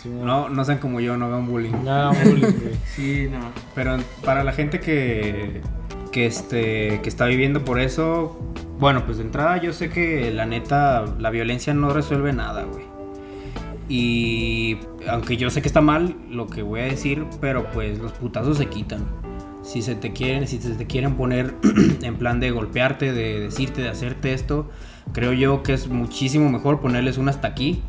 [0.01, 0.09] Sí.
[0.09, 1.83] No, no sean como yo, no hagan bullying.
[1.83, 2.75] Nada bullying, güey.
[2.95, 3.39] Sí, no.
[3.73, 5.61] Pero para la gente que,
[6.11, 8.39] que, este, que está viviendo por eso,
[8.79, 12.85] bueno, pues de entrada yo sé que la neta, la violencia no resuelve nada, güey.
[13.87, 18.11] Y aunque yo sé que está mal lo que voy a decir, pero pues los
[18.13, 19.05] putazos se quitan.
[19.65, 21.55] Si se te quieren, si se te quieren poner
[22.03, 24.69] en plan de golpearte, de decirte, de hacerte esto,
[25.11, 27.81] creo yo que es muchísimo mejor ponerles un hasta aquí.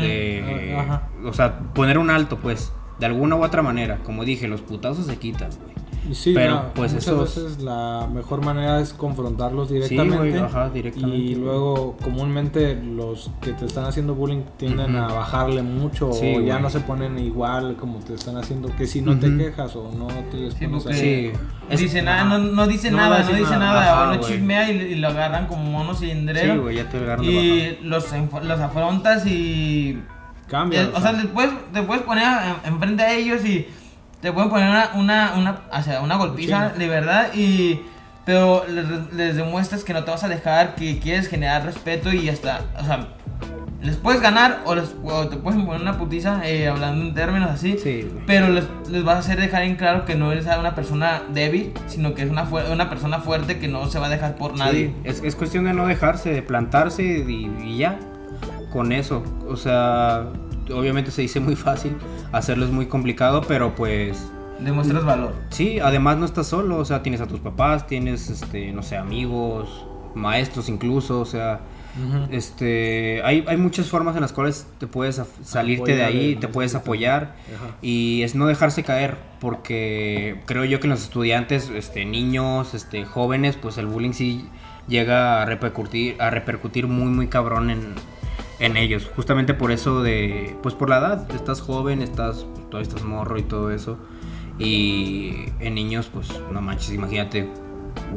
[0.00, 1.08] De- Ajá.
[1.24, 3.98] o sea, poner un alto, pues, de alguna u otra manera.
[4.04, 5.74] Como dije, los putazos se quitan, güey.
[6.10, 10.16] Y sí, Pero, no, pues, muchas eso- veces la mejor manera es confrontarlos Sí, directamente.
[10.16, 11.16] güey, ajá, directamente.
[11.16, 16.40] Y luego, comúnmente, los que te están haciendo bullying tienden a bajarle mucho Sí, o
[16.40, 18.74] ya no se ponen igual como te están haciendo.
[18.76, 21.38] Que si no te quejas o no te les Sí, pones porque- así.
[21.38, 21.44] Sí.
[21.70, 23.58] Es- dice nada, no, no dice No nada, no dice nada.
[23.58, 26.54] nada, Ajá, o no chismea y, y lo agarran como mono cilindrero.
[26.54, 28.06] Sí, güey, ya te agarran de y los,
[28.44, 29.98] los afrontas y.
[30.46, 30.84] Cambia.
[30.84, 33.66] eh, o sea, les puedes, te puedes poner en- enfrente a ellos y
[34.20, 37.80] te pueden poner una, una, una, o sea, una golpiza de verdad y.
[38.24, 42.28] Pero les, les demuestras que no te vas a dejar, que quieres generar respeto y
[42.28, 42.60] hasta.
[42.78, 43.08] O sea,
[43.80, 47.50] les puedes ganar o, les, o te pueden poner una putiza, eh, hablando en términos
[47.50, 47.78] así.
[47.78, 48.06] Sí.
[48.26, 51.72] Pero les, les vas a hacer dejar en claro que no eres una persona débil,
[51.86, 54.58] sino que es una, fu- una persona fuerte que no se va a dejar por
[54.58, 54.88] nadie.
[54.88, 57.98] Sí, es, es cuestión de no dejarse, de plantarse y, y ya.
[58.70, 59.22] Con eso.
[59.48, 60.24] O sea,
[60.72, 61.96] obviamente se dice muy fácil,
[62.32, 64.30] hacerlo es muy complicado, pero pues.
[64.60, 65.34] Demuestras valor.
[65.50, 68.96] Sí, además no estás solo, o sea, tienes a tus papás, tienes, este, no sé,
[68.96, 71.60] amigos, maestros incluso, o sea,
[72.30, 76.74] este, hay, hay muchas formas en las cuales te puedes salirte de ahí, te puedes
[76.74, 77.74] apoyar Ajá.
[77.82, 83.56] y es no dejarse caer, porque creo yo que los estudiantes, este, niños, este, jóvenes,
[83.56, 84.48] pues el bullying sí
[84.86, 87.94] llega a repercutir, a repercutir muy, muy cabrón en,
[88.58, 93.04] en ellos, justamente por eso de, pues por la edad, estás joven, estás, todavía estás
[93.04, 93.98] morro y todo eso,
[94.58, 97.48] y en niños, pues no manches, imagínate,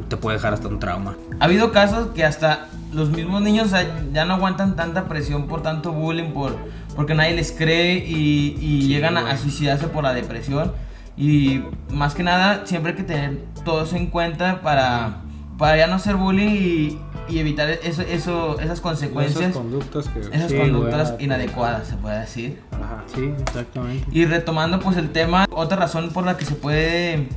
[0.08, 1.16] te puede dejar hasta un trauma.
[1.38, 3.70] Ha habido casos que hasta los mismos niños
[4.12, 6.56] ya no aguantan tanta presión por tanto bullying, por,
[6.96, 10.72] porque nadie les cree y, y Sí, llegan a, suicidarse por la depresión.
[11.16, 15.20] Y más que nada, siempre hay que tener todo eso en cuenta para,
[15.58, 20.20] para ya no hacer bullying y, y evitar eso, eso, esas consecuencias, Esas conductas que.
[20.20, 21.24] esas Sí, conductas güey.
[21.24, 22.60] inadecuadas, se puede decir.
[22.72, 23.04] Ajá.
[23.14, 24.06] Sí, exactamente.
[24.12, 27.28] Y retomando pues el tema, otra razón por la que se puede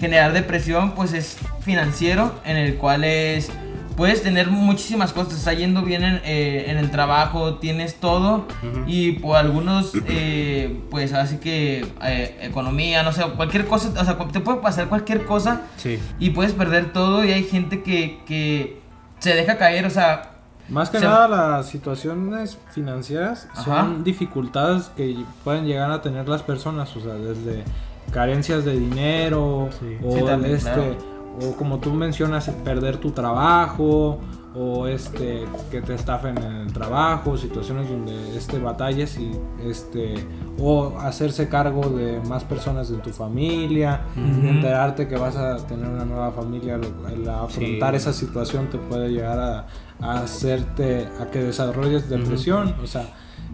[0.00, 3.50] generar depresión pues es financiero, en el cual es,
[3.96, 8.44] puedes tener muchísimas cosas, está yendo bien en, eh, en el trabajo, tienes todo
[8.88, 14.18] y por algunos eh, pues así que eh, economía, no sé, cualquier cosa, o sea,
[14.18, 16.00] te puede pasar cualquier cosa Sí.
[16.18, 18.82] y puedes perder todo y hay gente que, que
[19.24, 20.30] se deja caer, o sea,
[20.68, 23.64] Más que Se- nada las situaciones financieras Ajá.
[23.64, 27.64] son dificultades que pueden llegar a tener las personas, o sea, desde
[28.12, 29.98] carencias de dinero Sí.
[30.02, 30.96] o Sí, también, este claro.
[31.42, 34.20] o como tú mencionas perder tu trabajo
[34.56, 39.32] o este que te estafen en el trabajo, situaciones donde este batalles y
[39.66, 40.14] este
[40.60, 46.04] o hacerse cargo de más personas de tu familia, enterarte que vas a tener una
[46.04, 47.96] nueva familia, el afrontar Sí.
[47.96, 49.66] esa situación te puede llegar a,
[50.00, 53.08] a hacerte a que desarrolles depresión, o sea,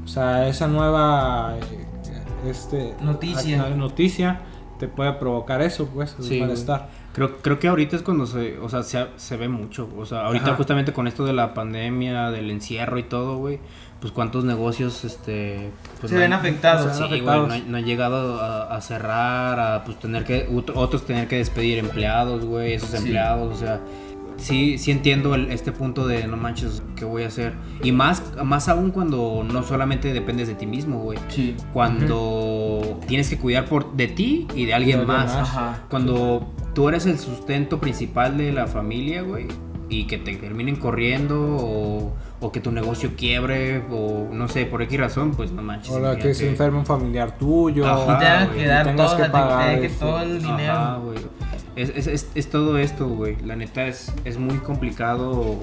[0.05, 3.69] o sea, esa nueva eh, este Noticia.
[3.71, 4.41] noticia
[4.79, 6.89] te puede provocar eso, pues, el Sí, malestar.
[7.13, 9.89] Creo, creo que ahorita es cuando se, o sea, se, se ve mucho.
[9.99, 10.57] O sea, ahorita Ajá.
[10.57, 13.59] justamente con esto de la pandemia, del encierro y todo, güey,
[14.01, 15.71] pues cuántos negocios, este...
[15.99, 16.93] Pues se no ven han- afectados.
[16.97, 17.49] Sí, güey, afectados.
[17.49, 21.37] no, han- no han llegado a, a cerrar, a pues tener que, otros tener que
[21.37, 22.97] despedir empleados, güey, esos Sí.
[22.99, 23.81] empleados, o sea,
[24.41, 27.53] sí, sí entiendo el- este punto de no manches, ¿qué voy a hacer?
[27.83, 31.19] Y más, más aún cuando no solamente dependes de ti mismo, güey.
[31.29, 31.55] Sí.
[31.73, 35.35] Cuando tienes que cuidar por de ti y de alguien alguien más.
[35.35, 35.49] más.
[35.49, 35.85] Ajá.
[35.89, 39.47] Cuando tú eres el sustento principal de la familia, güey,
[39.89, 44.81] y que te terminen corriendo o, o que tu negocio quiebre o no sé, por
[44.83, 45.93] X razón, pues no manches.
[45.93, 47.87] O la que se enferme un familiar tuyo.
[47.87, 50.73] Ajá, Y te hagan güey, que dar tengas todo, que pagar todo el dinero.
[50.73, 51.19] Ajá, güey.
[51.77, 53.37] Es, es, es, es todo esto, güey.
[53.45, 55.57] La neta es, es muy complicado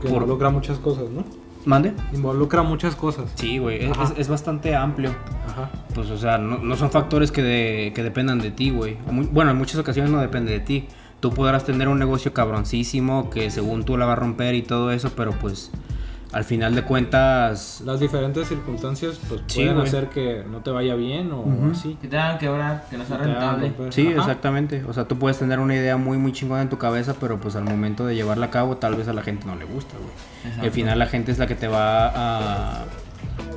[0.00, 1.24] que por, involucra muchas cosas, ¿no?
[1.66, 1.92] ¿Mande?
[2.14, 3.30] Involucra muchas cosas.
[3.34, 4.04] Sí, güey, es, Ajá.
[4.04, 5.10] es- es bastante amplio.
[5.46, 5.68] Ajá.
[5.94, 8.96] Pues, o sea, no, no son factores que, de- que dependan de ti, güey.
[9.32, 10.86] Bueno, en muchas ocasiones no depende de ti.
[11.20, 14.90] Tú podrás tener un negocio cabroncísimo que según tú la va a romper y todo
[14.90, 15.70] eso, pero pues
[16.32, 17.82] al final de cuentas...
[17.84, 19.86] Las diferentes circunstancias pues Sí, pueden güey.
[19.88, 21.70] hacer que no te vaya bien o Ujú.
[21.72, 21.96] así.
[22.00, 23.92] Que te hagan quebrar, que no sea Que te hagan rentable.
[23.92, 24.20] Sí, Ajá.
[24.20, 24.84] exactamente.
[24.88, 27.56] O sea, tú puedes tener una idea muy, muy chingona en tu cabeza, pero pues
[27.56, 30.10] al momento de llevarla a cabo, tal vez a la gente no le gusta, güey.
[30.44, 30.62] Exacto.
[30.66, 32.84] Al final la gente es la que te va a...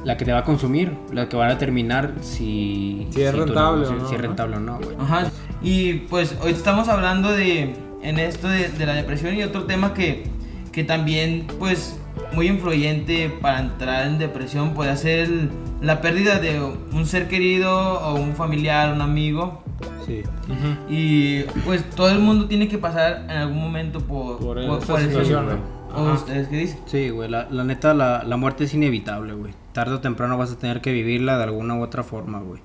[0.04, 3.08] La que te va a consumir, la que va a determinar si...
[3.12, 4.28] Si es rentable o no, Si es ¿no?
[4.28, 4.98] rentable o no, güey.
[5.00, 5.32] Ajá.
[5.62, 9.94] Y pues hoy estamos hablando de en esto de, de la depresión y otro tema
[9.94, 10.26] que,
[10.74, 11.98] que también pues
[12.34, 15.30] muy influyente para entrar en depresión puede ser
[15.82, 17.71] la pérdida de un ser querido
[18.02, 19.63] o un familiar, un amigo.
[20.06, 20.23] Sí.
[20.89, 24.93] Y pues todo el mundo tiene que pasar en algún momento por, Por por, esta
[24.93, 25.58] por ese- situación, güey.
[25.95, 26.80] ¿O ustedes qué dicen?
[26.88, 29.54] Sí, güey, la, la neta, la, la muerte es inevitable, güey.
[29.73, 32.62] Tarde o temprano vas a tener que vivirla de alguna u otra forma, güey.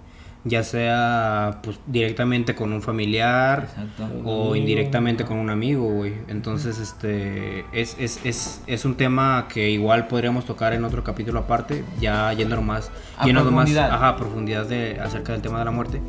[0.49, 4.09] Ya sea, pues, directamente con un familiar Exacto.
[4.25, 6.15] o indirectamente con un amigo, güey.
[6.29, 11.41] Entonces, este, es, es, es, es un tema que igual podríamos tocar en otro capítulo
[11.41, 13.91] aparte, ya yendo más, A yendo más, profundidad.
[13.91, 16.01] ajá, a profundidad de, acerca del tema de la muerte.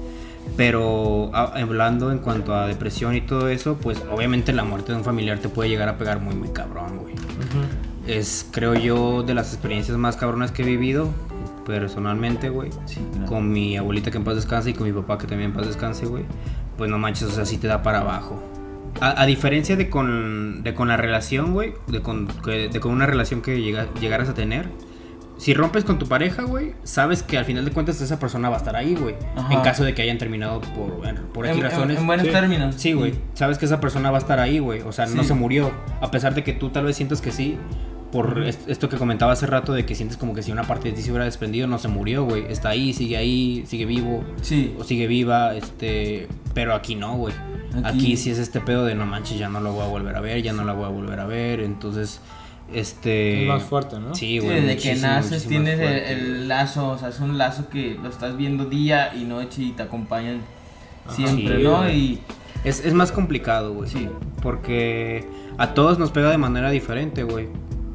[0.58, 4.97] Pero a- hablando en cuanto a depresión y todo eso, pues obviamente la muerte de
[4.99, 7.15] un familiar te puede llegar a pegar muy, muy cabrón, güey
[8.08, 11.10] es, creo yo, de las experiencias más cabronas que he vivido
[11.70, 12.70] personalmente, güey.
[12.86, 13.28] Sí, claro.
[13.28, 15.68] Con mi abuelita que en paz descanse y con mi papá que también en paz
[15.68, 16.24] descanse, güey.
[16.78, 18.42] Pues no manches, o sea, sí te da para abajo.
[19.02, 23.06] A, a diferencia de con, de con la relación, güey, de con, de con una
[23.06, 24.68] relación que llega- llegaras a tener.
[25.38, 28.56] Si rompes con tu pareja, güey, sabes que al final de cuentas esa persona va
[28.56, 29.16] a estar ahí, güey.
[29.50, 31.00] En caso de que hayan terminado por,
[31.32, 31.98] por X en- razones.
[31.98, 32.32] en buenos Sí.
[32.34, 32.76] términos.
[32.76, 33.14] Sí, güey.
[33.36, 34.82] Sabes que esa persona va a estar ahí, güey.
[34.82, 35.72] O sea, no se murió.
[36.02, 37.58] A pesar de que tú tal vez sientas que sí.
[38.12, 40.89] Por est- esto que comentaba hace rato de que sientes como que si una parte
[40.89, 42.45] de ti se hubiera desprendido, no se murió, güey.
[42.50, 44.24] Está ahí, sigue ahí, sigue vivo.
[44.41, 44.74] Sí.
[44.80, 46.28] O sigue viva, este.
[46.56, 47.34] Pero aquí no, güey.
[47.84, 48.17] Aquí- Aquí...
[48.17, 50.41] sí es este pedo de no manches, ya no lo voy a volver a ver,
[50.41, 51.60] ya no la voy a volver a ver.
[51.60, 52.19] Entonces,
[52.74, 53.43] este.
[53.43, 54.15] Es más fuerte, ¿no?
[54.15, 54.62] Sí, Sí, güey.
[54.62, 58.65] desde que naces tienes el, lazo, o sea, es un lazo que lo estás viendo
[58.65, 60.41] día y noche y te acompañan
[61.15, 61.78] siempre, sí, ¿no?
[61.78, 61.95] güey.
[61.98, 62.22] Y
[62.63, 63.89] Es, es más complicado, güey.
[63.89, 64.10] Sí.
[64.41, 65.26] Porque
[65.58, 67.48] a todos nos pega de manera diferente, güey.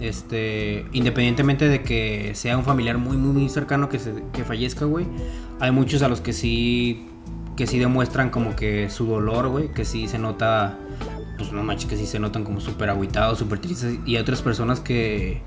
[0.09, 4.85] Este, independientemente de que sea un familiar muy, muy, muy cercano que, se, que fallezca,
[4.85, 5.07] güey.
[5.61, 7.07] Hay muchos a los que sí,
[7.57, 9.69] que sí demuestran como que su dolor, güey.
[9.73, 10.77] Que sí se nota,
[11.38, 13.99] pues no manches, que sí se notan como súper aguitados, súper tristes.
[14.07, 15.43] Y hay otras personas que,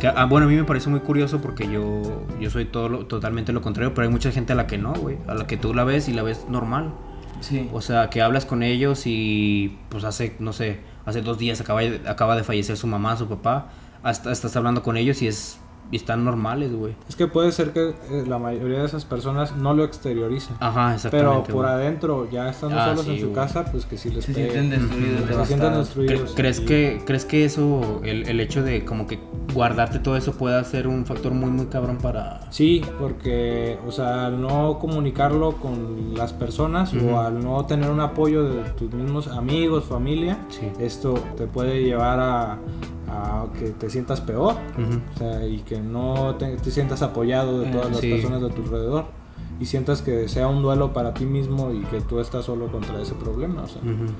[0.00, 3.06] que ah, bueno, a mí me parece muy curioso porque yo, yo soy todo lo-
[3.06, 3.94] totalmente lo contrario.
[3.94, 5.16] Pero hay mucha gente a la que no, güey.
[5.26, 6.92] A la que tú la ves y la ves normal.
[7.40, 7.68] sí.
[7.72, 11.80] O sea, que hablas con ellos y pues hace, no sé, hace dos días acaba,
[12.06, 13.70] acaba de fallecer su mamá, su papá.
[14.02, 15.58] Hasta estás hablando con ellos y es
[15.90, 16.94] y están normales, güey.
[17.08, 20.54] Es que puede ser que eh, la mayoría de esas personas no lo exteriorizan.
[20.60, 21.50] Ajá, Pero exactamente.
[21.54, 21.74] por güey.
[21.74, 23.34] adentro, ya estando Ah, solos sí, en su güey.
[23.34, 26.32] casa, pues que sí les Se sienten destruidos, Se sienten destruidos.
[26.36, 29.18] ¿Crees y- que, ¿Crees que eso, el, el hecho de como que
[29.54, 32.42] guardarte todo eso pueda ser un factor muy, muy cabrón para...
[32.52, 38.00] Sí, porque, o sea, al no comunicarlo con las personas o al no tener un
[38.00, 40.68] apoyo de tus mismos amigos, familia, Sí.
[40.78, 42.58] esto te puede llevar a,
[43.10, 44.54] a que te sientas peor.
[44.78, 45.00] Ujú.
[45.14, 48.10] O sea, y que no te, te sientas apoyado de Eh, todas las sí.
[48.10, 49.06] personas de tu alrededor.
[49.60, 53.00] Y sientas que sea un duelo para ti mismo y que tú estás solo contra
[53.02, 53.62] ese problema.
[53.62, 54.12] O sea, Ujú.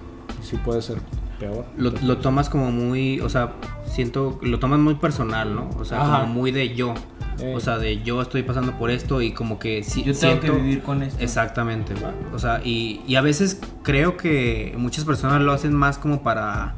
[0.42, 0.98] sí puede ser
[1.38, 1.64] peor.
[1.76, 3.52] Lo, lo tomas como muy, o sea,
[3.86, 5.70] siento, lo tomas muy personal, ¿no?
[5.78, 6.20] O sea, Ajá.
[6.22, 6.94] como muy de yo.
[7.40, 7.54] Eh.
[7.54, 10.46] O sea, de yo estoy pasando por esto y como que sí, Yo tengo que
[10.48, 11.22] siento- vivir con esto.
[11.22, 11.94] Exactamente.
[12.34, 16.74] O sea, y, y a veces creo que muchas personas lo hacen más como para,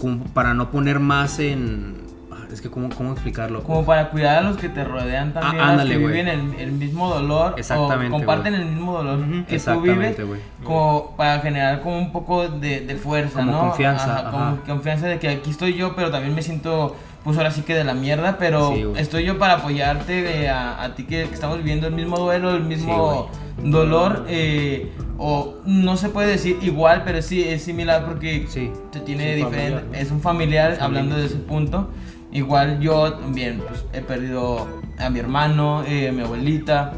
[0.00, 1.96] como para no poner más en...
[2.32, 3.62] ah, Es que, ¿cómo, cómo explicarlo?
[3.62, 6.54] Como para cuidar a los que te rodean también, Ah, a los que viven el,
[6.54, 9.24] el mismo dolor Exactamente, o comparten el mismo dolor que
[9.58, 10.24] tú vives, Exactamente,
[10.64, 13.60] como para generar como un poco de, de fuerza, Como ¿no?
[13.60, 17.50] confianza, Ajá, como confianza de que aquí estoy yo, pero también me siento pues ahora
[17.50, 21.04] sí que de la mierda, pero Sí, estoy yo para apoyarte eh, a, a ti
[21.04, 23.30] que, que estamos viviendo el mismo duelo, el mismo
[23.62, 28.70] dolor, eh, o no se puede decir igual, pero sí es similar porque Sí.
[28.90, 29.98] te tiene Es diferente, familiar, ¿no?
[29.98, 31.90] es un familiar, Familia, hablando de ese punto.
[32.32, 34.66] Igual yo también pues, he perdido
[34.98, 36.92] a mi hermano, eh, a mi abuelita,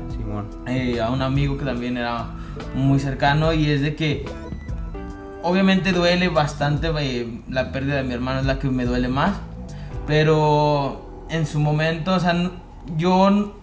[0.68, 2.26] eh, a un amigo que también era
[2.76, 4.24] muy cercano y es de que
[5.42, 9.32] obviamente duele bastante eh, la pérdida de mi hermano es la que me duele más
[10.06, 12.50] pero en su momento o sea
[12.96, 13.54] yo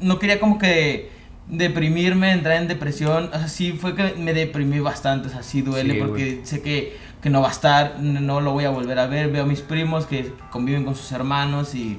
[0.00, 1.12] no quería como que
[1.48, 5.62] deprimirme entrar en depresión o sea sí fue que me deprimí bastante o sea sí
[5.62, 8.98] duele Sí, porque sé que que no va a estar, no lo voy a volver
[8.98, 9.30] a ver.
[9.30, 11.98] Veo a mis primos que conviven con sus hermanos y,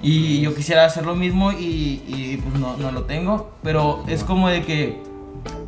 [0.00, 3.52] y yo quisiera hacer lo mismo y, y pues no, no, lo tengo.
[3.62, 5.02] Pero es como de que,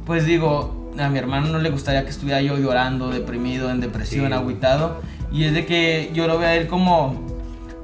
[0.07, 4.33] pues digo, a mi hermano no le gustaría que estuviera yo llorando, deprimido, en depresión,
[4.33, 4.39] sí.
[5.31, 7.26] Y es de que yo lo veo a él como,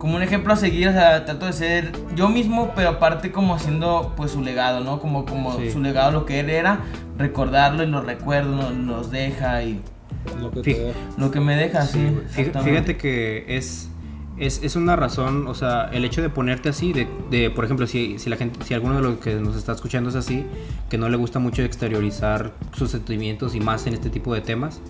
[0.02, 3.54] como un ejemplo a seguir, o sea, trato de ser yo mismo, pero aparte como
[3.54, 4.98] haciendo pues su legado, ¿no?
[4.98, 6.80] Como, como su legado, lo que él era,
[7.18, 9.80] recordarlo y lo recuerdo, nos, nos deja y
[10.40, 10.98] lo que, te deja.
[11.16, 12.18] lo que me deja, sí.
[12.30, 13.90] Fíjate que es,
[14.38, 17.86] es, es, una razón, o sea, el hecho de ponerte así, de, de, por ejemplo,
[17.86, 20.44] si, si la gente, si alguno de los que nos está escuchando es así,
[20.90, 24.80] que no le gusta mucho exteriorizar sus sentimientos y más en este tipo de temas,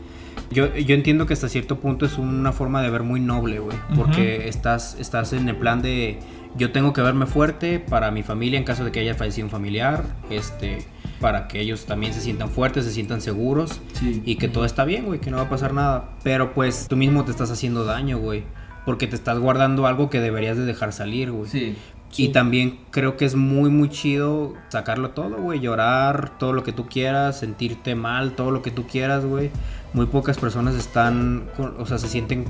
[0.50, 3.76] yo, yo entiendo que hasta cierto punto es una forma de ver muy noble, güey,
[3.94, 4.48] porque uh -huh.
[4.48, 6.18] estás, estás en el plan de
[6.56, 9.50] yo tengo que verme fuerte para mi familia en caso de que haya fallecido un
[9.50, 10.86] familiar, este
[11.20, 14.22] para que ellos también se sientan fuertes, se sientan seguros sí.
[14.26, 16.10] y que todo está bien, güey, que no va a pasar nada.
[16.24, 18.42] Pero pues tú mismo te estás haciendo daño, güey,
[18.84, 21.48] porque te estás guardando algo que deberías de dejar salir, güey.
[21.48, 21.76] Sí.
[22.16, 25.60] Y también creo que es muy, muy chido sacarlo todo, güey.
[25.60, 29.50] Llorar, todo lo que tú quieras, sentirte mal, todo lo que tú quieras, güey.
[29.94, 31.44] Muy pocas personas están,
[31.78, 32.44] o sea, se sienten,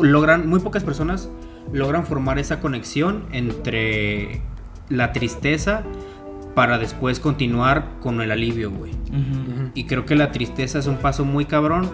[0.00, 1.28] logran, muy pocas personas
[1.72, 4.40] logran formar esa conexión entre
[4.88, 5.82] la tristeza
[6.54, 8.92] para después continuar con el alivio, güey.
[8.92, 9.70] Uh -huh.
[9.74, 11.88] Y creo que la tristeza es un paso muy cabrón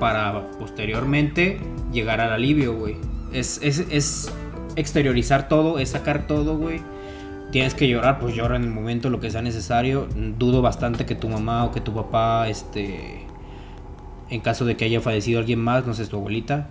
[0.00, 1.60] para posteriormente
[1.92, 2.96] llegar al alivio, güey.
[3.32, 4.32] Es, es, es
[4.76, 6.80] exteriorizar todo, es sacar todo, güey.
[7.50, 10.08] Tienes que llorar, pues llora en el momento lo que sea necesario.
[10.38, 13.26] Dudo bastante que tu mamá o que tu papá, este,
[14.30, 16.68] en caso de que haya fallecido alguien más, no sé, tu abuelita,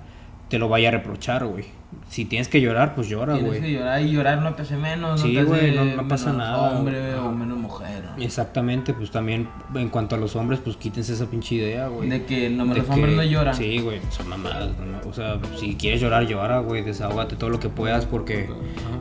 [0.49, 1.65] te lo vaya a reprochar, güey.
[2.09, 3.43] Si tienes que llorar, pues llora, güey.
[3.43, 6.01] Tienes que llorar y llorar no te hace menos, sí, no te güey, hace no,
[6.01, 6.71] no pasa menos nada.
[6.71, 8.03] hombre o menos mujer.
[8.19, 12.09] Exactamente, pues también en cuanto a los hombres, pues quítense esa pinche idea, güey.
[12.09, 13.55] De que no, los que, hombres no lloran.
[13.55, 14.69] Sí, güey, son mamadas.
[14.79, 15.09] ¿no?
[15.09, 16.83] O sea, si quieres llorar, llora, güey.
[16.83, 18.49] Desahógate todo lo que puedas porque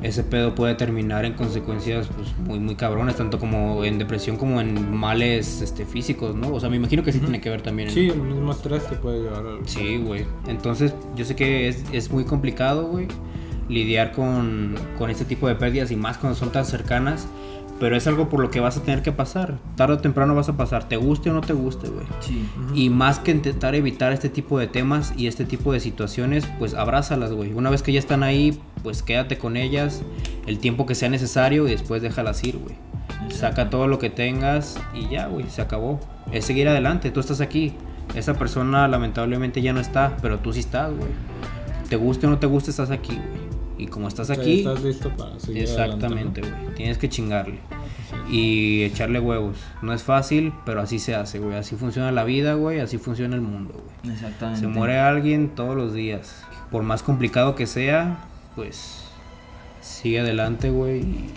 [0.02, 4.60] ese pedo puede terminar en consecuencias pues, muy, muy cabrones, tanto como en depresión como
[4.60, 6.52] en males este, físicos, ¿no?
[6.52, 7.24] O sea, me imagino que sí uh -huh.
[7.24, 7.90] tiene que ver también.
[7.90, 9.68] Sí, el mismo estrés te puede llevar al...
[9.68, 10.26] Sí, güey.
[10.46, 13.08] Entonces, yo sé que es, es muy complicado, güey,
[13.68, 17.26] lidiar con, con este tipo de pérdidas y más cuando son tan cercanas
[17.80, 19.58] pero es algo por lo que vas a tener que pasar.
[19.74, 22.06] Tarde o temprano vas a pasar, te guste o no te guste, güey.
[22.20, 22.46] Sí.
[22.54, 22.76] Uh -huh.
[22.76, 26.74] Y más que intentar evitar este tipo de temas y este tipo de situaciones, pues
[26.74, 27.54] abrázalas, güey.
[27.54, 30.02] Una vez que ya están ahí, pues quédate con ellas
[30.46, 32.74] el tiempo que sea necesario y después déjalas ir, güey.
[33.30, 36.00] Saca todo lo que tengas y ya, güey, se acabó.
[36.32, 37.72] Es seguir adelante, tú estás aquí.
[38.14, 41.10] Esa persona lamentablemente ya no está, pero tú sí estás, güey.
[41.90, 43.50] Te guste o no te guste, estás aquí, güey.
[43.76, 46.52] Y como estás aquí, estás listo para seguir exactamente, güey.
[46.52, 46.70] ¿no?
[46.72, 47.58] Tienes que chingarle
[48.30, 49.56] y echarle huevos.
[49.82, 51.56] No es fácil, pero así se hace, güey.
[51.56, 52.78] Así funciona la vida, güey.
[52.78, 54.14] Así funciona el mundo, güey.
[54.14, 54.60] Exactamente.
[54.60, 56.44] Se muere alguien todos los días.
[56.70, 58.24] Por más complicado que sea,
[58.54, 59.04] pues
[59.80, 61.00] sigue adelante, güey.
[61.00, 61.30] Y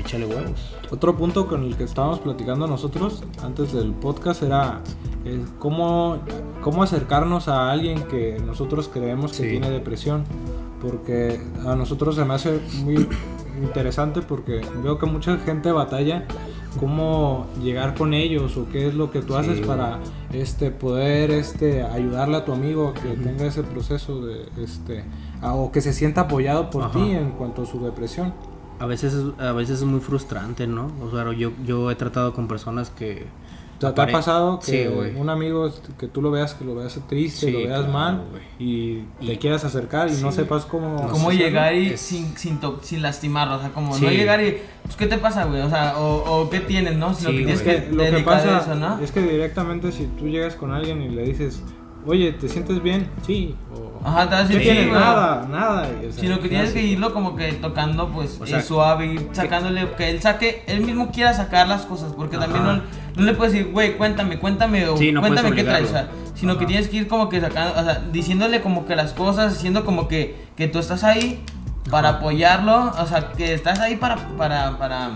[0.00, 0.74] échale huevos.
[0.90, 4.80] Otro punto con el que estábamos platicando nosotros antes del podcast era
[5.24, 6.18] eh, cómo,
[6.62, 9.50] cómo acercarnos a alguien que nosotros creemos que sí.
[9.50, 10.24] tiene depresión
[10.80, 13.06] porque a nosotros se me hace muy
[13.62, 16.24] interesante porque veo que mucha gente batalla
[16.78, 19.98] cómo llegar con ellos o qué es lo que tú haces sí, para
[20.32, 23.24] este poder este ayudarle a tu amigo que uh -huh.
[23.24, 25.04] tenga ese proceso de este
[25.42, 26.92] a, o que se sienta apoyado por Ajá.
[26.92, 28.32] ti en cuanto a su depresión
[28.80, 32.48] a veces a veces es muy frustrante no o sea yo yo he tratado con
[32.48, 33.28] personas que
[33.80, 37.46] ¿Te, ha pasado que sí, un amigo que tú lo veas, que lo veas triste,
[37.46, 38.24] sí, lo veas claro, mal
[38.58, 41.08] y, y te quieras acercar y sí, no sepas cómo...
[41.08, 42.00] Cómo llegar y es...
[42.00, 44.58] sin, sin, sin, lastimarlo, o sea, como no llegar y...
[44.82, 45.62] Pues, ¿qué te pasa, güey?
[45.62, 47.14] O sea, o, o ¿qué tienes, no?
[47.14, 48.98] Sino que tienes que, lo que pasa eso, ¿no?
[48.98, 51.62] es que directamente si tú llegas con alguien y le dices,
[52.06, 53.08] oye, ¿te sientes bien?
[53.26, 53.54] Sí.
[53.74, 55.82] O, Ajá, te vas a decir, sí, nada, nada.
[55.82, 59.88] O sea, Sino que tienes que irlo como que tocando, pues, o sea, suave, sacándole,
[59.96, 62.46] que él saque, él mismo quiera sacar las cosas, porque Ajá.
[62.46, 62.82] también no,
[63.16, 66.08] no, le puedes decir, güey, cuéntame, cuéntame, o sí, no cuéntame qué traes, o sea,
[66.34, 66.60] sino Ajá.
[66.60, 69.84] que tienes que ir como que sacando, o sea, diciéndole como que las cosas, diciendo
[69.84, 71.44] como que, que tú estás ahí
[71.90, 75.10] para apoyarlo, o sea, que estás ahí para, para, para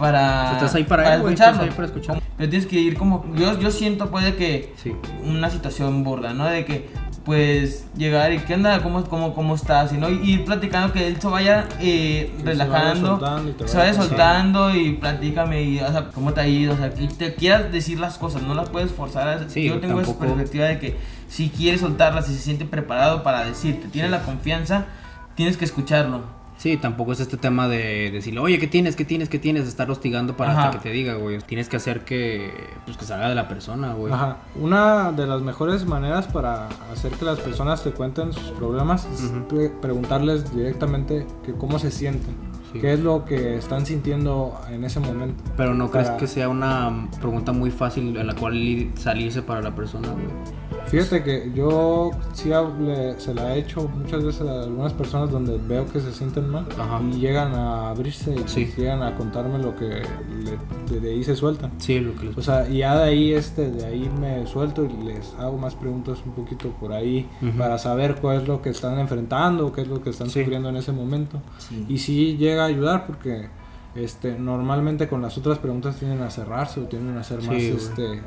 [0.00, 1.52] para, estás ahí para, para él, escucharlo.
[1.52, 2.22] Estás ahí para escucharlo.
[2.36, 4.92] Pero tienes que ir como yo yo siento puede que sí.
[5.22, 6.46] una situación burda, ¿no?
[6.46, 6.88] De que
[7.24, 11.20] pues llegar y qué onda, cómo, cómo, cómo estás, y no ir platicando que él
[11.20, 15.92] se vaya eh, relajando, se vaya soltando, y, se vaya soltando y platícame y o
[15.92, 18.70] sea, cómo te ha ido, o sea, y te quieras decir las cosas, no las
[18.70, 19.44] puedes forzar.
[19.48, 20.24] Sí, yo tengo tampoco...
[20.24, 20.96] esa perspectiva de que
[21.28, 24.16] si quieres soltarlas, si se siente preparado para decirte, tienes sí.
[24.16, 24.86] la confianza,
[25.34, 26.39] tienes que escucharlo.
[26.60, 28.94] Sí, tampoco es este tema de decirle, oye, ¿qué tienes?
[28.94, 29.30] ¿Qué tienes?
[29.30, 29.62] ¿Qué tienes?
[29.62, 30.64] De estar hostigando para Ajá.
[30.68, 31.38] hasta que te diga, güey.
[31.38, 32.52] Tienes que hacer que,
[32.84, 34.12] pues, que salga de la persona, güey.
[34.12, 34.36] Ajá.
[34.60, 39.32] Una de las mejores maneras para hacer que las personas te cuenten sus problemas es
[39.48, 42.36] pre- preguntarles directamente que cómo se sienten,
[42.74, 42.78] Sí.
[42.78, 45.42] qué es lo que están sintiendo en ese momento.
[45.56, 49.62] Pero no crees que sea una pregunta muy fácil en la cual li- salirse para
[49.62, 50.26] la persona, güey.
[50.86, 55.56] Fíjate que yo sí hable- se la he hecho muchas veces a algunas personas donde
[55.58, 57.00] veo que se sienten mal Ajá.
[57.12, 58.72] y llegan a abrirse y Sí.
[58.76, 60.02] llegan a contarme lo que
[60.90, 61.70] le- de ahí se sueltan.
[61.78, 64.84] Sí, lo que les O sea, y ya de ahí, este, de ahí me suelto
[64.84, 68.70] y les hago más preguntas un poquito por ahí para saber cuál es lo que
[68.70, 70.40] están enfrentando, qué es lo que están Sí.
[70.40, 71.40] sufriendo en ese momento.
[71.58, 71.86] Sí.
[71.88, 73.48] Y sí llega a ayudar porque
[73.94, 78.22] este, normalmente con las otras preguntas tienden a cerrarse o tienden a ser más este,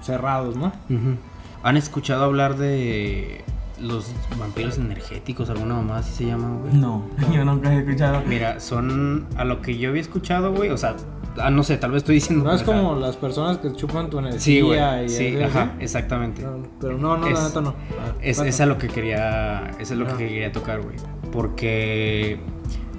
[0.00, 0.66] cerrados, ¿no?
[0.88, 1.16] Ujú.
[1.62, 3.44] ¿Han escuchado hablar de
[3.80, 5.50] los vampiros energéticos?
[5.50, 6.74] ¿Alguna mamá así se llama, güey?
[6.74, 8.22] No, yo nunca he escuchado.
[8.26, 10.70] Mira, son a lo que yo había escuchado, güey.
[10.70, 10.96] O sea,
[11.40, 12.44] ah, no sé, tal vez estoy diciendo.
[12.44, 14.80] No es como las personas que chupan tu energía Sí, güey.
[15.04, 15.84] y Sí, ajá, ¿sí?
[15.84, 16.42] exactamente.
[16.42, 17.74] No, Pero no, no, Es- la neta no.
[18.20, 19.70] Es, a lo que quería.
[19.78, 20.96] Eso es lo que quería tocar, güey.
[21.32, 22.38] Porque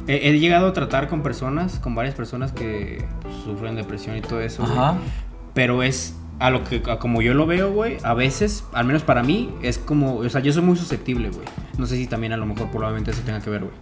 [0.07, 3.05] he, he llegado a tratar con personas, con varias personas que
[3.43, 4.63] sufren depresión y todo eso.
[4.63, 4.77] güey.
[4.77, 4.95] Ajá.
[5.53, 9.23] Pero es a lo que, como yo lo veo, güey, a veces, al menos para
[9.23, 11.45] mí, es como, o sea, yo soy muy susceptible, güey.
[11.77, 13.73] No sé si también a lo mejor probablemente eso tenga que ver, güey.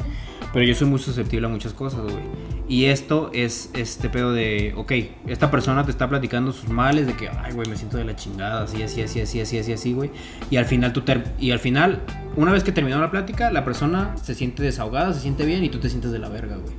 [0.54, 2.24] Pero yo soy muy susceptible a muchas cosas, güey.
[2.68, 4.92] Y esto es este pedo de, ok,
[5.28, 8.16] esta persona te está platicando sus males, de que, ay, güey, me siento de la
[8.16, 10.10] chingada, así, así, así, así, así, así, así, güey.
[10.50, 11.04] Y al final tú
[11.40, 12.02] y al final,
[12.36, 15.70] una vez que terminó la plática, la persona se siente desahogada, se siente bien y
[15.70, 16.74] tú te sientes de la verga, güey.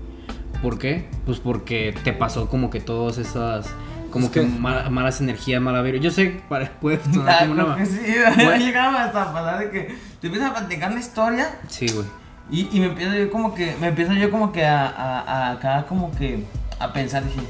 [0.62, 1.08] ¿Por qué?
[1.24, 3.72] Pues porque te pasó como que todas esas
[4.10, 6.00] como Es que, que- ma- malas energías, mala vibra.
[6.00, 8.00] Yo sé, para- puede sonar Ah, como una- que sí,
[8.44, 8.58] Güey.
[8.58, 12.06] llegaba hasta a pasar de que te empiezas a platicar una historia Sí, güey.
[12.50, 15.50] y, y me empiezo yo como que, me empiezo yo como que a, a, a
[15.52, 16.44] acá como que
[16.78, 17.40] a pensar, dije,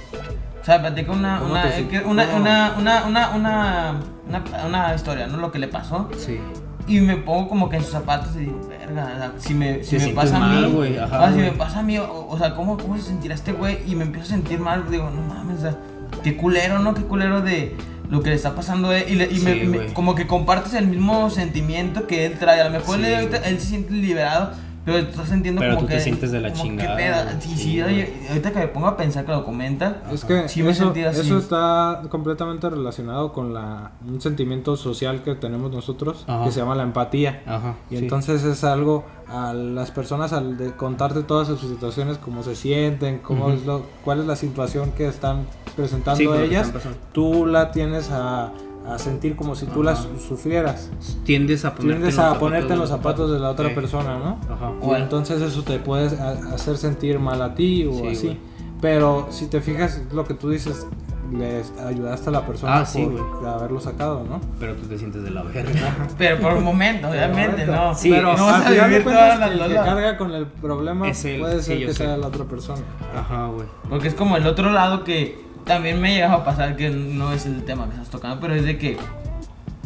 [0.61, 3.95] o sea, platico una, ¿Cómo una, eh, una, una, una, una, una,
[4.29, 5.37] una, una historia, ¿no?
[5.39, 6.11] Lo que le pasó.
[6.19, 6.41] Sí.
[6.87, 9.85] Y me pongo como que en sus zapatos y digo, verga, o sea, si me,
[9.85, 11.51] si me pasa a mal, mí, güey, ajá, ah, si güey.
[11.51, 13.79] me pasa a mí, o, o sea, ¿cómo, ¿cómo se sentirá este güey?
[13.87, 15.77] Y me empiezo a sentir mal, digo, no mames, o sea,
[16.23, 16.95] qué culero, ¿no?
[16.95, 17.75] Qué culero de
[18.11, 19.05] lo que le está pasando a él.
[19.09, 19.93] Y, le- y me- Sí, me- güey.
[19.95, 22.61] como que compartes el mismo sentimiento que él trae.
[22.61, 24.53] A lo mejor Sí, él se siente liberado,
[24.93, 25.95] pero estás sintiendo Pero como tú que...
[25.97, 27.41] te sientes de la chingada.
[27.41, 30.71] Sí, Sí, ahorita que me pongo a pensar que lo comenta, Es que Sí me
[30.71, 31.21] eso, sentí así.
[31.21, 36.45] eso está completamente relacionado con la, un sentimiento social que tenemos nosotros Ajá.
[36.45, 37.43] que se llama la empatía.
[37.47, 37.75] Ajá.
[37.91, 38.03] Y sí.
[38.05, 43.19] entonces es algo a las personas al de contarte todas sus situaciones, cómo se sienten,
[43.19, 47.71] cómo es lo, cuál es la situación que están presentando Sí, ellas, están tú la
[47.71, 48.51] tienes a,
[48.89, 50.03] a sentir como si tú la Ajá.
[50.03, 50.91] su- sufrieras.
[51.25, 53.75] Tiendes a ponerte, Tiendes en los a ponerte en los zapatos de la otra Sí.
[53.75, 54.39] persona, ¿no?
[54.53, 54.73] Ajá.
[54.83, 55.05] Y Bueno.
[55.05, 58.27] entonces eso te puede a- hacer sentir mal a ti o Sí, así.
[58.27, 58.39] güey.
[58.81, 60.87] Pero si te fijas, lo que tú dices,
[61.33, 64.41] le ayudaste a la persona Ah, sí, por haberlo sacado, ¿no?
[64.59, 65.63] Pero tú te sientes de la verga.
[66.17, 67.95] pero por un momento, obviamente, ¿no?
[67.95, 71.09] Sí, pero no vas a vivir cuentas, todas las el que carga con el problema
[71.09, 72.05] Es él, puede sí, ser yo que sé.
[72.05, 72.81] sea la otra persona.
[73.15, 73.67] Ajá, güey.
[73.91, 77.47] Porque es como el otro lado que también me llegaba a pasar, que no es
[77.47, 78.97] el tema que estás tocando, pero es de que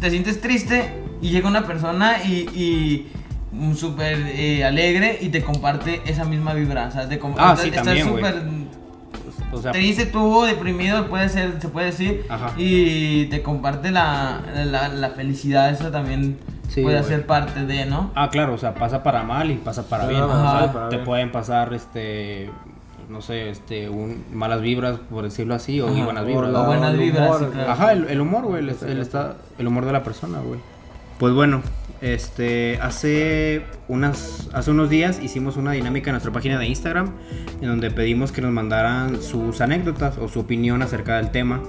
[0.00, 3.12] te sientes triste y llega una persona y, y
[3.76, 6.86] súper eh, alegre y te comparte esa misma vibra.
[6.86, 8.42] O sea, te Ah, estás- sí, súper
[9.52, 9.72] O sea,
[10.06, 12.52] tú, deprimido, puede ser, se puede decir, Ajá.
[12.56, 18.10] y te comparte la, la, la felicidad, eso también Sí, puede ser parte de, ¿no?
[18.14, 20.24] ah, claro, o sea, pasa para mal y pasa para bien.
[20.24, 22.50] Claro, o sea, ajá, para te pueden pasar, este,
[23.12, 26.54] no sé, este, un- malas vibras, por decirlo así, o Ajá, buenas vibras.
[26.54, 27.70] O buenas el vibras, humor, sí, claro.
[27.70, 30.58] Ajá, el, el humor, güey, el, el está, el humor de la persona, güey.
[31.18, 31.62] Pues bueno,
[32.00, 37.12] este, hace unas, hace unos días hicimos una dinámica en nuestra página de Instagram
[37.60, 41.60] en donde pedimos que nos mandaran sus anécdotas o su opinión acerca del tema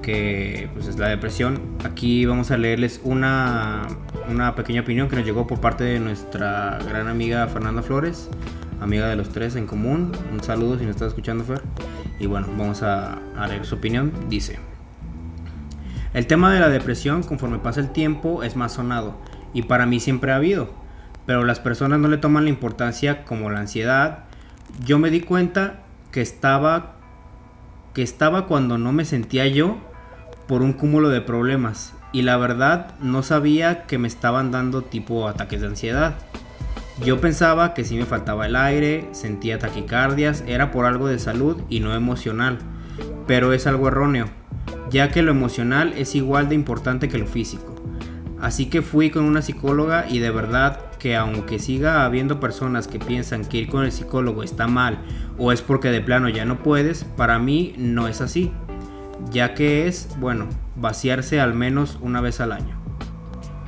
[0.00, 1.60] que pues es la depresión.
[1.84, 3.82] Aquí vamos a leerles una,
[4.30, 8.30] una pequeña opinión que nos llegó por parte de nuestra gran amiga Fernanda Flores,
[8.80, 10.12] amiga de los tres en común.
[10.32, 11.62] Un saludo si nos estás escuchando, Fer.
[12.18, 14.12] Y bueno, vamos a, a leer su opinión.
[14.28, 14.58] Dice.
[16.14, 19.16] El tema de la depresión, conforme pasa el tiempo, es más sonado,
[19.52, 20.70] y para mí siempre ha habido,
[21.26, 24.24] pero las personas no le toman la importancia como la ansiedad.
[24.84, 26.94] Yo me di cuenta que estaba
[27.94, 29.76] que estaba cuando no me sentía yo
[30.46, 35.28] por un cúmulo de problemas y la verdad no sabía que me estaban dando tipo
[35.28, 36.14] ataques de ansiedad.
[37.04, 41.62] Yo pensaba que si me faltaba el aire, sentía taquicardias, era por algo de salud
[41.68, 42.58] y no emocional,
[43.26, 44.26] pero es algo erróneo,
[44.90, 47.76] ya que lo emocional es igual de importante que lo físico.
[48.40, 52.98] Así que fui con una psicóloga y de verdad que aunque siga habiendo personas que
[52.98, 54.98] piensan que ir con el psicólogo está mal
[55.38, 58.52] o es porque de plano ya no puedes, para mí no es así,
[59.30, 62.77] ya que es, bueno, vaciarse al menos una vez al año.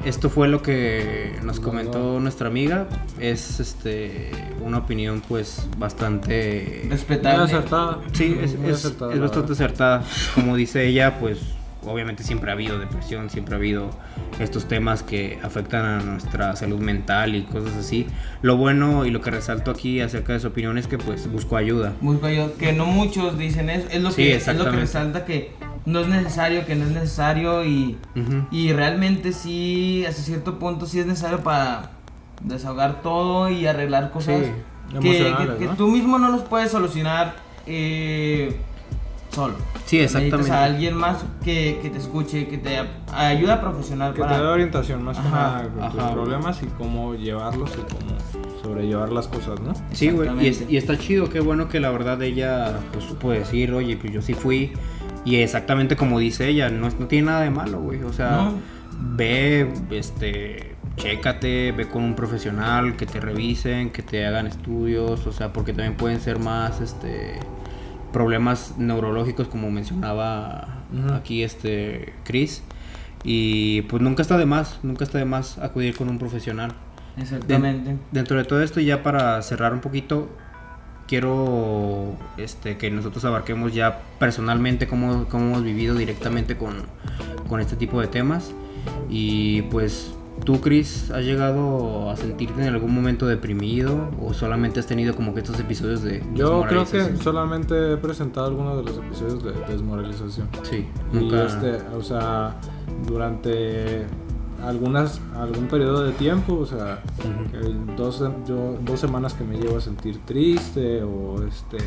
[0.05, 2.89] Esto fue lo que nos comentó nuestra amiga.
[3.19, 4.31] Es este
[4.63, 7.45] una opinión pues bastante Respetable.
[7.45, 8.01] Acertada.
[8.13, 10.05] Sí, es, es- acertada, es bastante acertada.
[10.35, 11.39] Como dice ella, pues
[11.87, 13.91] obviamente siempre ha habido depresión, siempre ha habido
[14.39, 18.07] estos temas que afectan a nuestra salud mental y cosas así.
[18.43, 21.57] Lo bueno y lo que resalto aquí acerca de su opinión es que pues buscó
[21.57, 21.93] ayuda.
[22.01, 25.25] Busco yo, que no muchos dicen eso, es lo Sí, que, es lo que resalta
[25.25, 25.53] que
[25.87, 27.97] no es necesario, que no es necesario y,
[28.51, 31.93] y realmente sí, hasta cierto punto sí es necesario para
[32.43, 34.53] desahogar todo y arreglar cosas Sí,
[34.91, 35.77] que, emocionales, que- que ¿no?
[35.77, 37.35] tú mismo no los puedes solucionar
[37.67, 38.57] eh,
[39.35, 39.55] solo.
[39.87, 40.53] Sí, Necesitas exactamente.
[40.53, 42.79] a alguien más que, que te escuche, que te
[43.13, 47.15] ayuda profesional Que te dé orientación más que Ajá, nada con tus problemas y cómo
[47.15, 48.17] llevarlos y cómo
[48.63, 49.73] sobrellevar las cosas, ¿no?
[49.93, 53.31] Sí, güey, y, es- y está chido, qué bueno que la verdad ella pues supo
[53.31, 54.73] decir, oye, pues yo sí fui.
[55.25, 58.03] Y exactamente como dice ella, no, es- no tiene nada de malo, güey.
[58.03, 58.55] O sea, No.
[59.17, 65.33] ve, este, chécate, ve con un profesional, que te revisen, que te hagan estudios, o
[65.33, 67.39] sea, porque también pueden ser más, este,
[68.13, 70.79] problemas neurológicos como mencionaba
[71.15, 72.63] aquí, este, Chris.
[73.23, 76.73] Y pues nunca está de más, nunca está de más acudir con un profesional.
[77.19, 77.97] Exactamente.
[78.13, 80.31] Dentro de todo esto, ya para cerrar un poquito,
[81.11, 86.85] quiero este, que nosotros abarquemos ya personalmente cómo, cómo hemos vivido directamente con,
[87.49, 88.53] con este tipo de temas.
[89.09, 94.87] Y pues, ¿tú, Chris, has llegado a sentirte en algún momento deprimido o solamente has
[94.87, 99.05] tenido como que estos episodios de Yo creo que solamente he presentado algunos de los
[99.05, 100.49] episodios de desmoralización.
[100.63, 101.45] Sí, Y nunca...
[101.45, 102.55] este, o sea,
[103.09, 104.07] durante
[104.65, 107.57] algunas algún periodo de tiempo, o sea, Ujú.
[107.67, 111.79] eh, dos, yo, dos semanas que me llevo a sentir triste o este,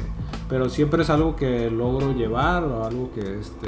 [0.50, 3.68] pero siempre es algo que logro llevar o algo que este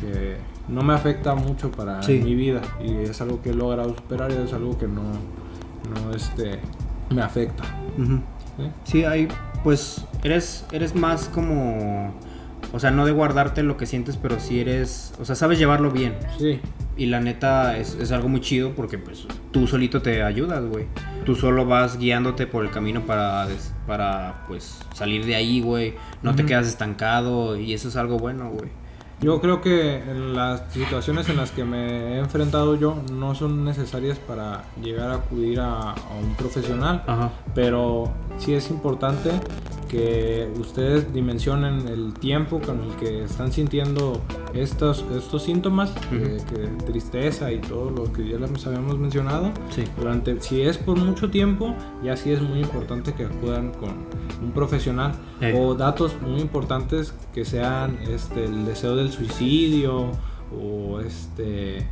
[0.00, 0.36] que
[0.68, 2.20] no me afecta mucho para Sí.
[2.22, 6.12] mi vida y es algo que he logrado superar y es algo que no no
[6.14, 6.60] este
[7.14, 7.62] me afecta.
[7.96, 8.16] Ujú.
[8.58, 8.70] ¿sí?
[8.84, 9.28] Sí, hay,
[9.62, 12.12] pues, eres, eres más como,
[12.72, 15.90] o sea, no de guardarte lo que sientes, pero sí eres, o sea, sabes llevarlo
[15.92, 16.14] bien.
[16.38, 16.58] Sí,
[16.96, 20.86] Y la neta es, es algo muy chido porque pues tú solito te ayudas, güey.
[21.26, 23.46] Tú solo vas guiándote por el camino para,
[23.86, 25.94] para pues salir de ahí, güey.
[26.22, 28.70] No te quedas estancado y eso es algo bueno, güey.
[29.20, 30.02] Yo creo que
[30.34, 35.14] las situaciones en las que me he enfrentado yo no son necesarias para llegar a
[35.14, 37.30] acudir a, a un profesional, Ajá.
[37.54, 39.30] pero sí es importante
[39.88, 44.20] que ustedes dimensionen el tiempo con el que están sintiendo
[44.52, 49.50] estos, estos síntomas, que- que tristeza y todo lo que ya les habíamos mencionado.
[49.70, 49.84] Sí.
[49.96, 53.90] Durante, si es por mucho tiempo, ya sí es muy importante que acudan con
[54.42, 55.12] un profesional
[55.56, 60.10] O datos muy importantes que sean este, el deseo del suicidio
[60.58, 61.86] o este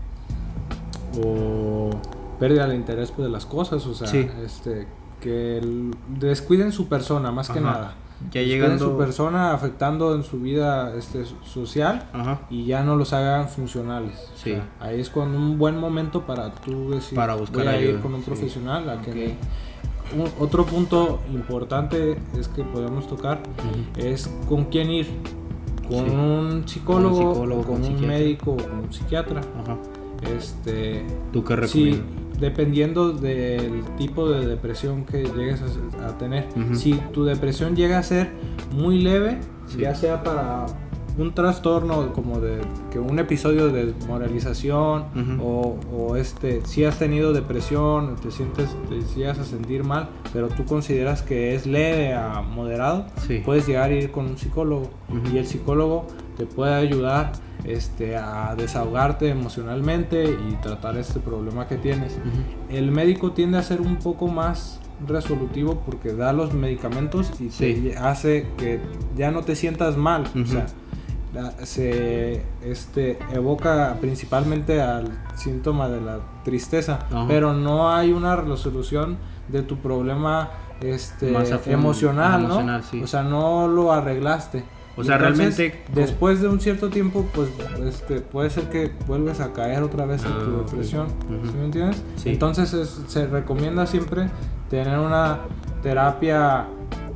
[1.22, 1.90] o
[2.38, 4.26] pérdida de interés pues, de las cosas, o sea, Sí.
[4.44, 4.86] este
[5.20, 7.94] que el- descuiden su persona más que nada.
[8.30, 8.90] Ya Descuiden llegando...
[8.92, 12.40] su persona afectando en su vida este, social Ajá.
[12.50, 14.30] y ya no los hagan funcionales.
[14.34, 14.50] O Sí.
[14.52, 18.00] sea, ahí es cuando un buen momento para tú decir, Para buscar voy a ir
[18.00, 18.26] con un sí.
[18.26, 18.88] profesional.
[18.88, 19.36] a que
[20.16, 23.40] un- otro punto importante es que podemos tocar
[23.96, 25.06] es con quién ir.
[25.88, 26.14] Con Sí.
[26.14, 28.18] un psicólogo, Con un psicólogo, con con un un psiquiatra.
[28.18, 29.40] médico o con un psiquiatra.
[29.62, 29.76] Ajá.
[30.36, 32.00] Este, ¿Tú qué recomiendas?
[32.40, 36.46] dependiendo del tipo de depresión que llegues a, a tener.
[36.72, 38.30] Si tu depresión llega a ser
[38.72, 39.78] muy leve, Sí.
[39.78, 40.66] ya sea para
[41.16, 42.58] un trastorno como de
[42.90, 45.04] que un episodio de desmoralización
[45.40, 50.48] o, o este si has tenido depresión te sientes te llegas a sentir mal pero
[50.48, 53.42] tú consideras que es leve a moderado Sí.
[53.44, 54.90] puedes llegar a ir con un psicólogo
[55.32, 56.06] y el psicólogo
[56.36, 57.32] te puede ayudar
[57.64, 62.18] este, a desahogarte emocionalmente y tratar este problema que tienes.
[62.68, 67.74] El médico tiende a ser un poco más resolutivo porque da los medicamentos y Sí.
[67.92, 68.80] te hace que
[69.16, 70.24] ya no te sientas mal.
[70.42, 70.66] O sea,
[71.62, 77.24] se este, evoca principalmente al síntoma de la tristeza, Ajá.
[77.28, 79.16] pero no hay una resolución
[79.48, 81.34] de tu problema este,
[81.70, 82.46] emocional, ¿no?
[82.46, 83.02] emocional, sí.
[83.02, 84.64] O sea, no lo arreglaste.
[84.96, 87.48] O sea, entonces, realmente- Después de un cierto tiempo, pues
[87.84, 90.66] este, puede ser que vuelves a caer otra vez en Ah, tu ok.
[90.70, 91.08] depresión.
[91.08, 92.02] ¿Sí me entiendes?
[92.16, 92.28] Sí.
[92.30, 94.28] Entonces es- se recomienda siempre
[94.70, 95.40] tener una
[95.82, 96.66] terapia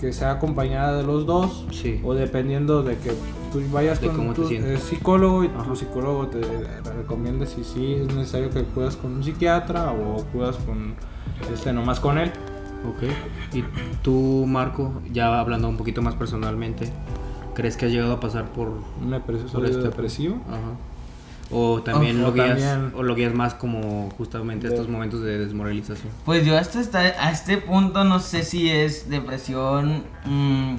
[0.01, 1.66] que sea acompañada de los dos.
[1.71, 2.01] Sí.
[2.05, 3.12] O dependiendo de que
[3.53, 5.64] tú vayas De con te tu eh, psicólogo y Ajá.
[5.64, 6.40] tu psicólogo te
[6.96, 10.94] recomiende si sí es necesario que acudas con un psiquiatra o acudas con
[11.53, 12.30] este, nomás con él.
[12.88, 13.11] Ok.
[13.57, 13.64] ¿Y
[14.03, 16.88] tú, Marco, ya hablando un poquito más personalmente,
[17.55, 18.68] crees que has llegado a pasar por...
[19.03, 20.36] Un este- depresivo.
[20.49, 20.76] Ajá.
[21.51, 25.22] O también, O lo guías, también- o lo guías más como justamente De- estos momentos
[25.22, 26.12] de desmoralización.
[26.26, 30.05] Pues yo hasta a este punto no sé si es depresión.
[30.26, 30.76] mm,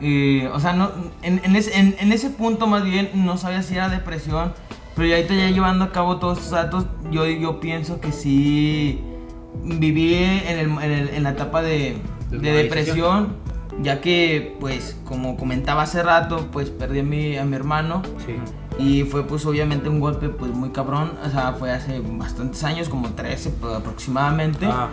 [0.00, 0.90] eh, o sea, no,
[1.22, 4.52] en, en ese, en- en ese punto más bien no sabía si era depresión.
[4.94, 9.00] Pero ya ahorita ya llevando a cabo todos estos datos, yo, yo pienso que sí
[9.64, 11.96] viví en, el- en el- en la etapa de,
[12.30, 13.36] de depresión.
[13.80, 18.02] Ya que, pues, como comentaba hace rato, pues perdí a mi, a mi hermano.
[18.26, 18.34] Sí.
[18.78, 22.88] Y fue pues obviamente un golpe pues muy cabrón, o sea, fue hace bastantes años,
[22.90, 24.66] como 13 pues, aproximadamente.
[24.66, 24.88] Ah,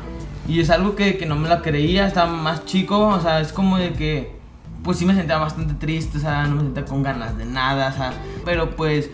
[0.48, 3.52] Y es algo que, que no me la creía, estaba más chico, o sea, es
[3.52, 4.39] como de que
[4.84, 7.90] pues sí me sentía bastante triste, o sea, no me sentía con ganas de nada,
[7.90, 8.14] o sea,
[8.46, 9.10] pero pues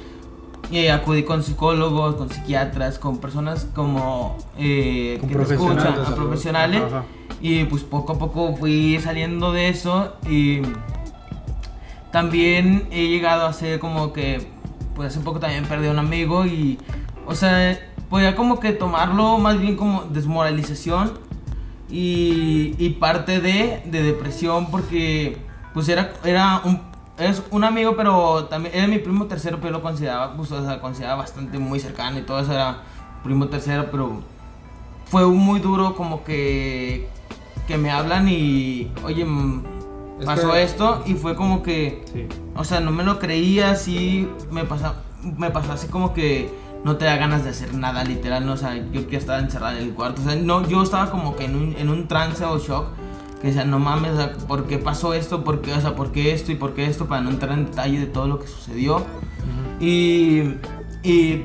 [0.72, 6.14] eh, acudí con psicólogos, con psiquiatras, con personas como eh, Con que te profesionales escuchan,
[6.14, 6.84] a profesionales.
[6.84, 7.04] Ajá.
[7.42, 10.62] Y pues poco a poco fui saliendo de eso y
[12.12, 14.48] también he llegado a ser como que,
[14.96, 16.80] pues hace poco también perdí a un amigo y,
[17.28, 17.78] o sea,
[18.10, 21.14] podía como que tomarlo más bien como desmoralización
[21.90, 25.45] y, y parte de, de depresión porque
[25.76, 26.82] pues era, era un,
[27.20, 30.82] es un amigo pero también era mi primo tercero pero lo consideraba, pues, o sea,
[30.82, 32.78] consideraba bastante muy cercano y todo eso era
[33.24, 34.22] primo tercero pero
[35.06, 37.08] fue muy duro como que
[37.68, 39.64] que me hablan y oye mm,
[40.22, 42.28] Es pasó que- esto y fue como que Sí.
[42.56, 44.96] o sea no me lo creía así me pasa
[45.38, 46.50] me pasó así como que
[46.84, 49.78] no te da ganas de hacer nada literal no o sea yo que estaba encerrado
[49.78, 52.46] en el cuarto o sea no yo estaba como que en un, en un trance
[52.46, 52.86] o shock
[53.46, 55.44] que decía no mames o sea, ¿por qué pasó esto?
[55.44, 57.08] ¿por qué, o sea, ¿por qué esto y por qué esto?
[57.08, 59.06] para no entrar en detalle de todo lo que sucedió
[59.80, 60.42] y,
[61.04, 61.44] y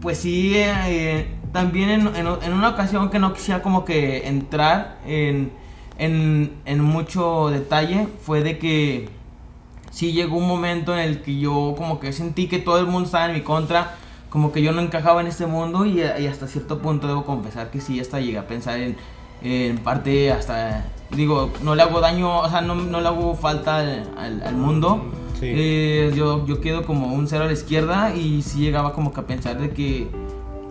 [0.00, 4.98] pues sí, eh, también en, en- en una ocasión que no quisiera como que entrar
[5.06, 5.52] en,
[5.98, 9.08] en, en mucho detalle, fue de que
[9.90, 13.06] sí llegó un momento en el que yo como que sentí que todo el mundo
[13.06, 13.94] estaba en mi contra,
[14.30, 17.70] como que yo no encajaba en este mundo y, y hasta cierto punto debo confesar
[17.70, 18.96] que sí, hasta llegué a pensar en,
[19.42, 23.78] en parte hasta, digo, no le hago daño, o sea, no, no le hago falta
[23.78, 25.04] al, al- al mundo.
[25.40, 25.46] Sí.
[25.48, 29.20] Eh, yo, yo quedo como un cero a la izquierda y sí llegaba como que
[29.20, 30.08] a pensar de que,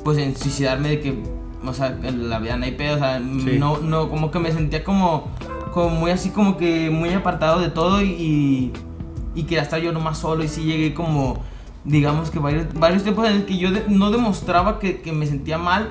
[0.04, 1.24] pues en suicidarme, de que,
[1.66, 3.58] o sea, en la vida no hay pedo, o sea, Sí.
[3.60, 5.28] no, no, como que me sentía como,
[5.72, 8.74] como muy así, como que muy apartado de todo y, y,
[9.36, 11.38] y quería estar yo nomás solo y sí llegué como,
[11.84, 15.28] digamos que varios, varios tiempos en el que yo de- no demostraba que, que me
[15.28, 15.90] sentía mal,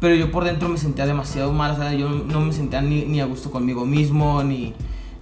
[0.00, 3.04] pero yo por dentro me sentía demasiado mal, o sea, yo no me sentía ni,
[3.04, 4.74] ni a gusto conmigo mismo, ni,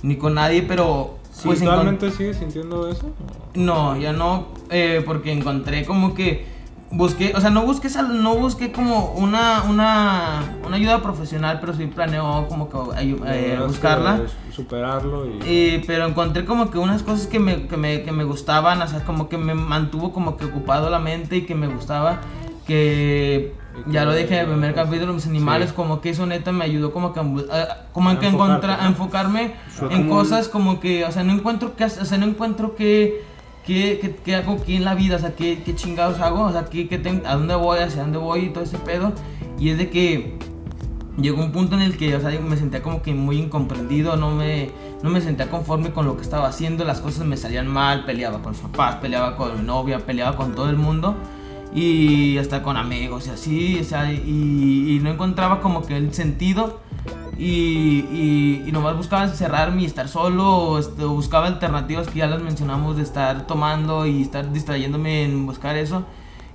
[0.03, 1.17] ni con nadie, pero...
[1.33, 3.11] ¿sí, pues, ¿Actualmente sigues sintiendo eso?
[3.55, 6.47] no, ya no, eh, porque encontré como que
[6.91, 11.75] busqué, o sea, no busqué, sal- no busqué como una, una, una ayuda profesional, pero
[11.75, 14.23] sí planeo como que eh, buscarla.
[14.55, 15.39] Superarlo y...
[15.45, 18.89] Eh, pero encontré como que unas cosas que me, que, me, que me gustaban, o
[18.89, 22.21] sea, como que me mantuvo como que ocupado la mente y que me gustaba,
[22.67, 23.55] que
[23.87, 25.75] ya que- lo dije en el primer capítulo, mis animales, Sí.
[25.75, 29.55] como que eso neta me ayudó como que a, como A que encontrar, a enfocarme
[29.69, 32.27] Fue en como cosas como que, o sea, no encuentro qué, hacer, o sea, no
[32.27, 33.23] encuentro qué,
[33.67, 36.65] qué, qué hago aquí en la vida, o sea, qué, qué chingados hago, o sea,
[36.67, 39.13] qué, qué ten- a dónde voy, hacia dónde voy y todo ese pedo,
[39.59, 40.37] y es de que
[41.21, 44.31] llegó un punto en el que o sea, me sentía como que muy incomprendido, no
[44.31, 44.71] me,
[45.03, 48.39] no me sentía conforme con lo que estaba haciendo, las cosas me salían mal, peleaba
[48.41, 51.17] con mis papás, peleaba con mi novia, peleaba con todo el mundo
[51.75, 56.13] y hasta con amigos y así, o sea, y, y no encontraba como que el
[56.15, 56.81] sentido
[57.39, 62.27] y, y, y nomás buscaba encerrarme y estar solo, o este, buscaba alternativas que ya
[62.27, 66.05] las mencionamos de estar tomando y estar distrayéndome en buscar eso.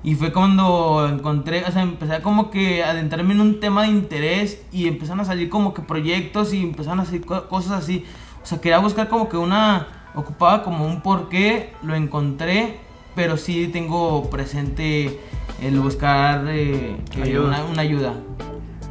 [0.05, 3.88] Y fue cuando encontré, o sea, empecé como que a adentrarme en un tema de
[3.89, 8.03] interés y empezaron a salir como que proyectos y empezaron a salir co- cosas así.
[8.43, 12.82] O sea, quería buscar como que una, ocupaba como un porqué, lo encontré,
[13.16, 15.20] pero sí tengo presente
[15.61, 17.47] el buscar eh, Ayuda.
[17.47, 18.14] Una, una ayuda.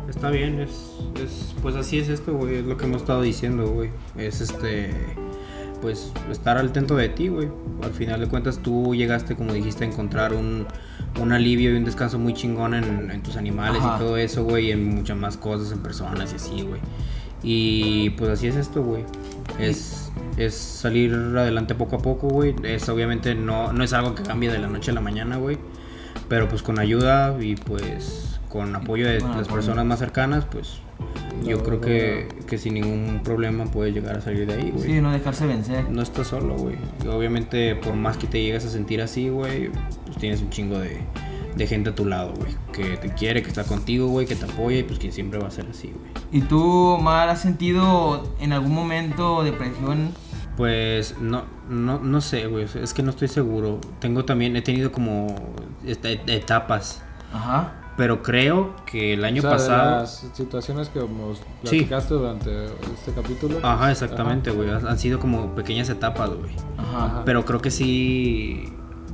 [0.08, 0.70] Está bien, es,
[1.22, 3.90] es- pues así es esto, güey, es lo que hemos estado diciendo, güey.
[4.16, 4.90] Es este,
[5.80, 7.48] pues estar al tanto de ti, güey.
[7.82, 10.66] Al final de cuentas tú llegaste, como dijiste, a encontrar un,
[11.20, 13.96] un alivio y un descanso muy chingón en, en tus animales Ajá.
[13.96, 16.80] y todo eso, güey, y en muchas más cosas, en personas y así, güey.
[17.44, 19.04] Y pues así es esto, güey.
[19.58, 22.54] Es, es salir adelante poco a poco, güey.
[22.64, 25.58] Es obviamente no, no es algo que cambie de la noche a la mañana, güey.
[26.28, 30.78] Pero pues con ayuda y pues con apoyo de las personas más cercanas, pues
[31.42, 34.70] yo No, creo no, que, que sin ningún problema puedes llegar a salir de ahí,
[34.70, 34.84] güey.
[34.84, 35.88] Sí, no dejarse vencer.
[35.90, 36.76] No estás solo, güey.
[37.10, 39.70] Obviamente, por más que te llegues a sentir así, güey,
[40.06, 40.98] pues tienes un chingo de,
[41.56, 42.54] de gente a tu lado, güey.
[42.72, 45.48] Que te quiere, que está contigo, güey, que te apoya y pues que siempre va
[45.48, 46.10] a ser así, güey.
[46.32, 50.10] ¿Y tú, Mar, has sentido en algún momento depresión?
[50.56, 52.66] Pues no, no, no sé, güey.
[52.82, 53.80] Es que no estoy seguro.
[54.00, 55.34] Tengo también, he tenido como
[55.86, 57.02] et- et- etapas.
[57.32, 57.74] Ajá.
[57.96, 60.00] Pero creo que el año O sea, de pasado.
[60.00, 61.44] las situaciones que nos Sí.
[61.82, 63.58] platicaste durante este capítulo.
[63.62, 64.70] Ajá, exactamente, güey.
[64.70, 66.54] Han han sido como pequeñas etapas, güey.
[66.78, 67.04] Ajá.
[67.06, 67.22] Ajá.
[67.26, 68.72] Pero creo que sí.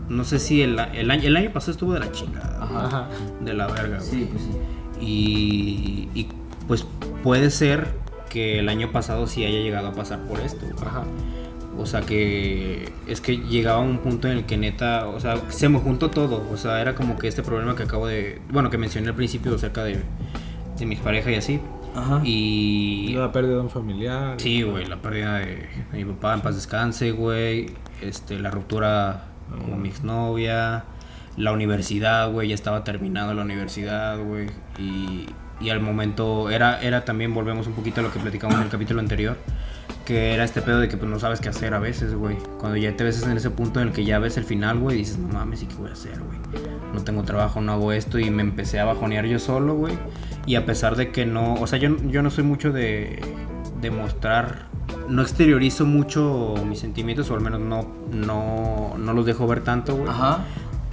[0.09, 2.59] No sé si el, el año, el año pasado estuvo de la chingada.
[2.63, 3.09] Ajá.
[3.41, 4.09] De la verga, güey.
[4.11, 4.51] Sí, pues sí.
[5.01, 6.29] Y, y,
[6.67, 6.87] pues
[7.23, 7.89] puede ser
[8.31, 10.65] que el año pasado sí haya llegado a pasar por esto.
[10.67, 10.87] güey.
[10.89, 11.05] Ajá.
[11.79, 15.69] O sea que es que llegaba un punto en el que neta, o sea, se
[15.69, 16.45] me juntó todo.
[16.53, 19.55] O sea, era como que este problema que acabo de, bueno, que mencioné al principio
[19.55, 20.01] acerca de,
[20.79, 21.61] de mis parejas y así.
[21.95, 22.21] Ajá.
[22.25, 24.35] Y La pérdida de un familiar.
[24.41, 27.67] sí, güey, la pérdida de, de mi papá en paz descanse, güey.
[28.03, 30.85] Este, la ruptura con mi exnovia.
[31.37, 34.49] La universidad, güey, ya estaba terminando la universidad, güey.
[34.79, 35.27] Y,
[35.61, 38.69] y al momento era, era también, volvemos un poquito a lo que platicamos en el
[38.69, 39.37] capítulo anterior,
[40.05, 42.37] que era este pedo de que pues no sabes qué hacer a veces, güey.
[42.59, 44.97] Cuando ya te ves en ese punto en el que ya ves el final, güey,
[44.97, 46.39] dices, no mames, ¿y qué voy a hacer, güey?
[46.93, 49.95] No tengo trabajo, no hago esto y me empecé a bajonear yo solo, güey.
[50.47, 53.21] Y a pesar de que no, o sea, yo, yo no soy mucho de,
[53.81, 54.67] de mostrar,
[55.09, 59.97] no exteriorizo mucho mis sentimientos o al menos no, no, no los dejo ver tanto,
[59.97, 60.09] güey.
[60.09, 60.45] Ajá.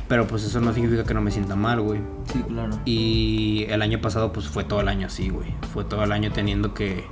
[0.07, 1.99] Pero pues eso no significa que no me sienta mal, güey.
[2.31, 2.79] Sí, claro.
[2.85, 5.53] Y el año pasado pues fue todo el año así, güey.
[5.73, 7.05] Fue todo el año teniendo que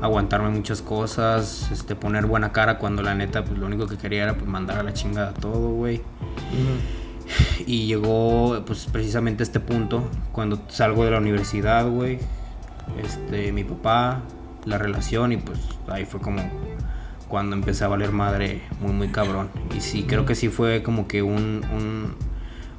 [0.00, 4.24] aguantarme muchas cosas, este poner buena cara cuando la neta pues lo único que quería
[4.24, 5.96] era pues mandar a la chingada todo, güey.
[5.96, 7.66] Ujú.
[7.66, 12.20] Y llegó pues precisamente este punto cuando salgo de la universidad, güey.
[13.02, 14.22] Este, mi papá,
[14.66, 15.58] la relación y pues
[15.88, 16.42] ahí fue como
[17.28, 19.48] cuando empecé a valer madre muy muy cabrón.
[19.76, 22.14] Y sí, creo que sí fue como que un, un,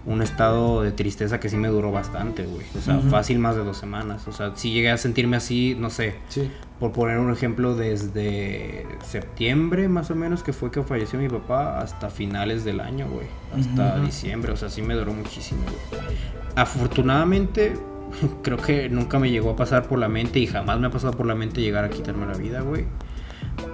[0.06, 2.66] un estado de tristeza que sí me duró bastante, güey.
[2.78, 4.26] O sea, fácil más de dos semanas.
[4.28, 6.50] O sea, sí llegué a sentirme así, no sé, Sí.
[6.80, 11.80] por poner un ejemplo, desde septiembre más o menos que fue que falleció mi papá
[11.82, 13.28] hasta finales del año, güey.
[13.58, 15.62] Hasta diciembre, o sea, sí me duró muchísimo,
[15.92, 16.06] güey.
[16.56, 17.74] Afortunadamente,
[18.44, 21.14] creo que nunca me llegó a pasar por la mente y jamás me ha pasado
[21.14, 22.86] por la mente llegar a quitarme la vida, güey.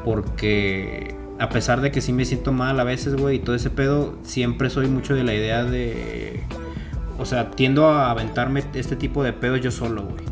[0.06, 3.70] Porque a pesar de que sí me siento mal a veces, güey, y todo ese
[3.70, 6.44] pedo, siempre soy mucho de la idea de...
[7.18, 10.24] O sea, tiendo a aventarme este tipo de pedos yo solo, güey.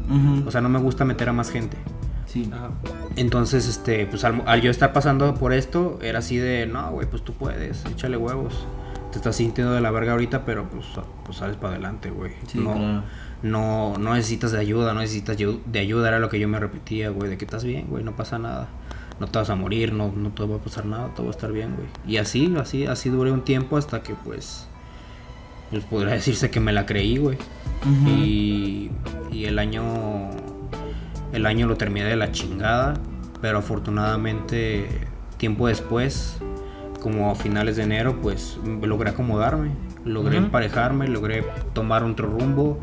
[0.46, 1.78] O sea, no me gusta meter a más gente.
[2.26, 2.50] sí.
[2.52, 2.72] Ajá.
[3.16, 7.10] Entonces, este, pues al, al yo estar pasando por esto, era así de, no, güey,
[7.10, 8.66] pues tú puedes, échale huevos.
[9.12, 10.86] Te estás sintiendo de la verga ahorita, pero pues,
[11.26, 12.34] pues sales para adelante, güey.
[12.48, 13.04] Sí, no, claro.
[13.44, 17.10] no, no necesitas de ayuda, no necesitas de ayuda, era lo que yo me repetía,
[17.10, 18.70] güey, de que estás bien, güey, no pasa nada.
[19.20, 21.36] No te vas a morir, no, no te va a pasar nada, todo va a
[21.36, 21.88] estar bien, güey.
[22.08, 24.68] Y así, así, así duré un tiempo hasta que, pues,
[25.70, 27.38] pues podría decirse que me la creí, güey.
[28.06, 28.92] Y,
[29.32, 30.30] y el año
[31.34, 32.96] el año lo terminé de la chingada,
[33.42, 34.88] pero afortunadamente
[35.38, 36.38] tiempo después,
[37.02, 39.72] como a finales de enero, pues logré acomodarme,
[40.06, 40.46] logré Ujú.
[40.46, 41.44] emparejarme, logré
[41.74, 42.80] tomar otro rumbo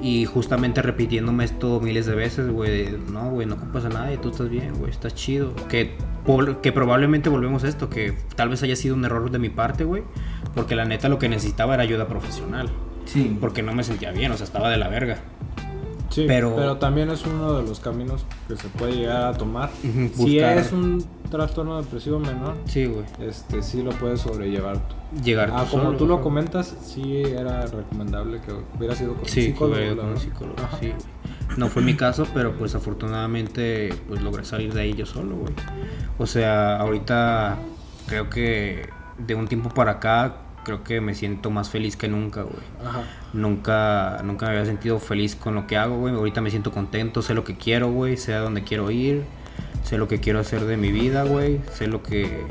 [0.00, 4.30] y justamente repitiéndome esto miles de veces, güey, no, güey, no ocupas a nadie, tú
[4.30, 5.54] estás bien, güey, estás chido.
[5.68, 5.94] Que,
[6.60, 9.84] que probablemente volvemos a esto, que tal vez haya sido un error de mi parte,
[9.84, 10.02] güey,
[10.54, 12.68] porque la neta lo que necesitaba era ayuda profesional
[13.04, 13.36] Sí.
[13.40, 15.18] porque no me sentía bien, o sea, estaba de la verga.
[16.12, 19.70] Sí, Pero- pero, también es uno de los caminos que se puede llegar a tomar.
[20.14, 23.04] Si es un trastorno depresivo menor, Sí, güey.
[23.20, 24.76] este sí lo puedes sobrellevar.
[24.88, 24.94] tú.
[25.24, 29.22] Llegar Ah, tú como solo, tú lo comentas, sí era recomendable que hubiera sido con
[29.22, 29.96] un Sí, psicólogo.
[29.96, 31.58] con un psicólogo, sí, güey.
[31.58, 35.52] No fue mi caso, pero pues afortunadamente pues logré salir de ahí yo solo, güey.
[36.18, 37.58] O sea, ahorita
[38.06, 38.88] creo que
[39.18, 42.62] de un tiempo para acá creo que me siento más feliz que nunca, güey.
[42.84, 43.04] Ajá.
[43.32, 46.14] Nunca, nunca me había sentido feliz con lo que hago, güey.
[46.14, 48.16] Ahorita me siento contento, sé lo que quiero, güey.
[48.16, 49.24] Sé a dónde quiero ir.
[49.84, 51.60] Sé lo que quiero hacer de mi vida, güey.
[51.72, 52.44] Sé lo que,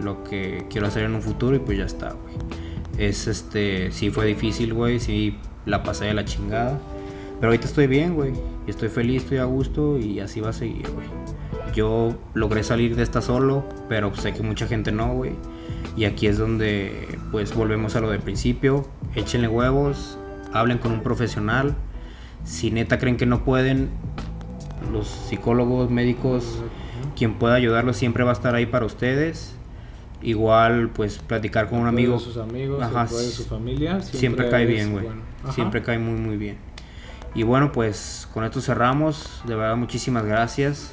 [0.00, 2.34] lo que quiero hacer en un futuro y pues ya está, güey.
[2.98, 5.00] Es este, sí fue difícil, güey.
[5.00, 6.78] Sí la pasé de la chingada.
[7.36, 8.32] Pero ahorita estoy bien, güey.
[8.66, 11.06] Estoy feliz, estoy a gusto y así va a seguir, güey.
[11.74, 15.32] Yo logré salir de esta solo, pero sé que mucha gente no, güey.
[15.96, 18.86] Y aquí es donde pues volvemos a lo del principio.
[19.14, 20.18] Échenle huevos,
[20.52, 21.74] hablen con un profesional.
[22.44, 23.90] Si neta creen que no pueden,
[24.92, 26.60] los psicólogos, médicos,
[27.16, 29.54] quien pueda ayudarlos siempre va a estar ahí para ustedes.
[30.22, 34.00] Igual pues platicar con un amigo sus amigos, Ajá, apoyo de su familia.
[34.00, 35.04] siempre, cae es bien, güey.
[35.04, 35.20] bueno.
[35.52, 36.56] Siempre cae muy, muy bien.
[37.36, 39.42] Y bueno, pues con esto cerramos.
[39.44, 40.90] De verdad, muchísimas gracias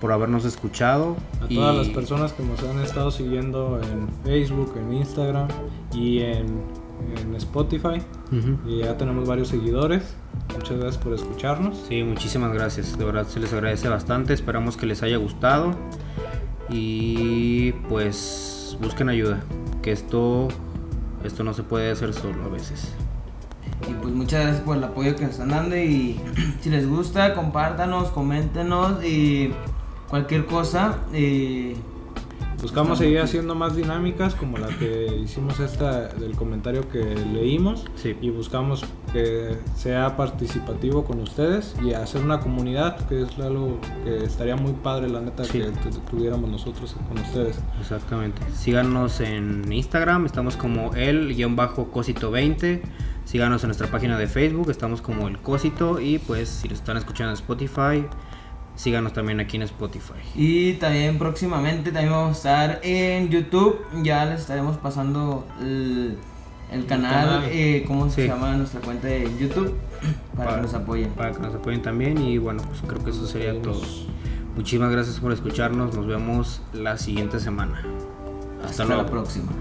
[0.00, 1.16] por habernos escuchado.
[1.40, 5.48] A y todas las personas que nos han estado siguiendo en Facebook, en Instagram
[5.92, 6.80] y en
[7.16, 8.02] en Spotify
[8.66, 10.14] y ya tenemos varios seguidores.
[10.54, 11.84] Muchas gracias por escucharnos.
[11.88, 12.96] Sí, muchísimas gracias.
[12.98, 14.32] De verdad se les agradece bastante.
[14.32, 15.74] Esperamos que les haya gustado.
[16.68, 19.40] Y pues busquen ayuda.
[19.82, 20.48] Que esto,
[21.24, 22.94] esto no se puede hacer solo a veces.
[23.88, 26.20] Y pues muchas gracias por el apoyo que nos están dando y
[26.60, 29.52] si les gusta, compártanos, coméntenos y
[30.08, 30.98] cualquier cosa.
[31.12, 31.76] eh,
[32.62, 37.02] Buscamos seguir haciendo más dinámicas como la que hicimos esta del comentario que
[37.32, 38.16] leímos Sí.
[38.20, 44.24] y buscamos que sea participativo con ustedes y hacer una comunidad que es algo que
[44.24, 45.58] estaría muy padre la neta Sí.
[45.58, 47.58] que tu- tuviéramos nosotros con ustedes.
[47.80, 48.42] Exactamente.
[48.54, 52.80] Síganos en Instagram, estamos como el-cosito20.
[53.24, 56.00] Síganos en nuestra página de Facebook, estamos como el Cosito.
[56.00, 58.04] Y pues si lo están escuchando en Spotify,
[58.76, 60.14] síganos también aquí en Spotify.
[60.34, 63.78] y también próximamente también vamos a estar en YouTube.
[64.02, 66.16] Ya les estaremos pasando el,
[66.72, 67.44] el canal, canal.
[67.50, 68.28] eh, ¿cómo se Sí.
[68.28, 69.74] llama nuestra cuenta de YouTube?
[70.36, 71.10] Para, que nos apoyen.
[71.10, 72.16] Para que nos apoyen también.
[72.18, 73.82] Y bueno, pues creo que eso sería todo.
[74.56, 75.94] Muchísimas gracias por escucharnos.
[75.94, 77.82] Nos vemos la siguiente semana.
[78.60, 79.02] Hasta, Hasta luego.
[79.02, 79.52] la próxima.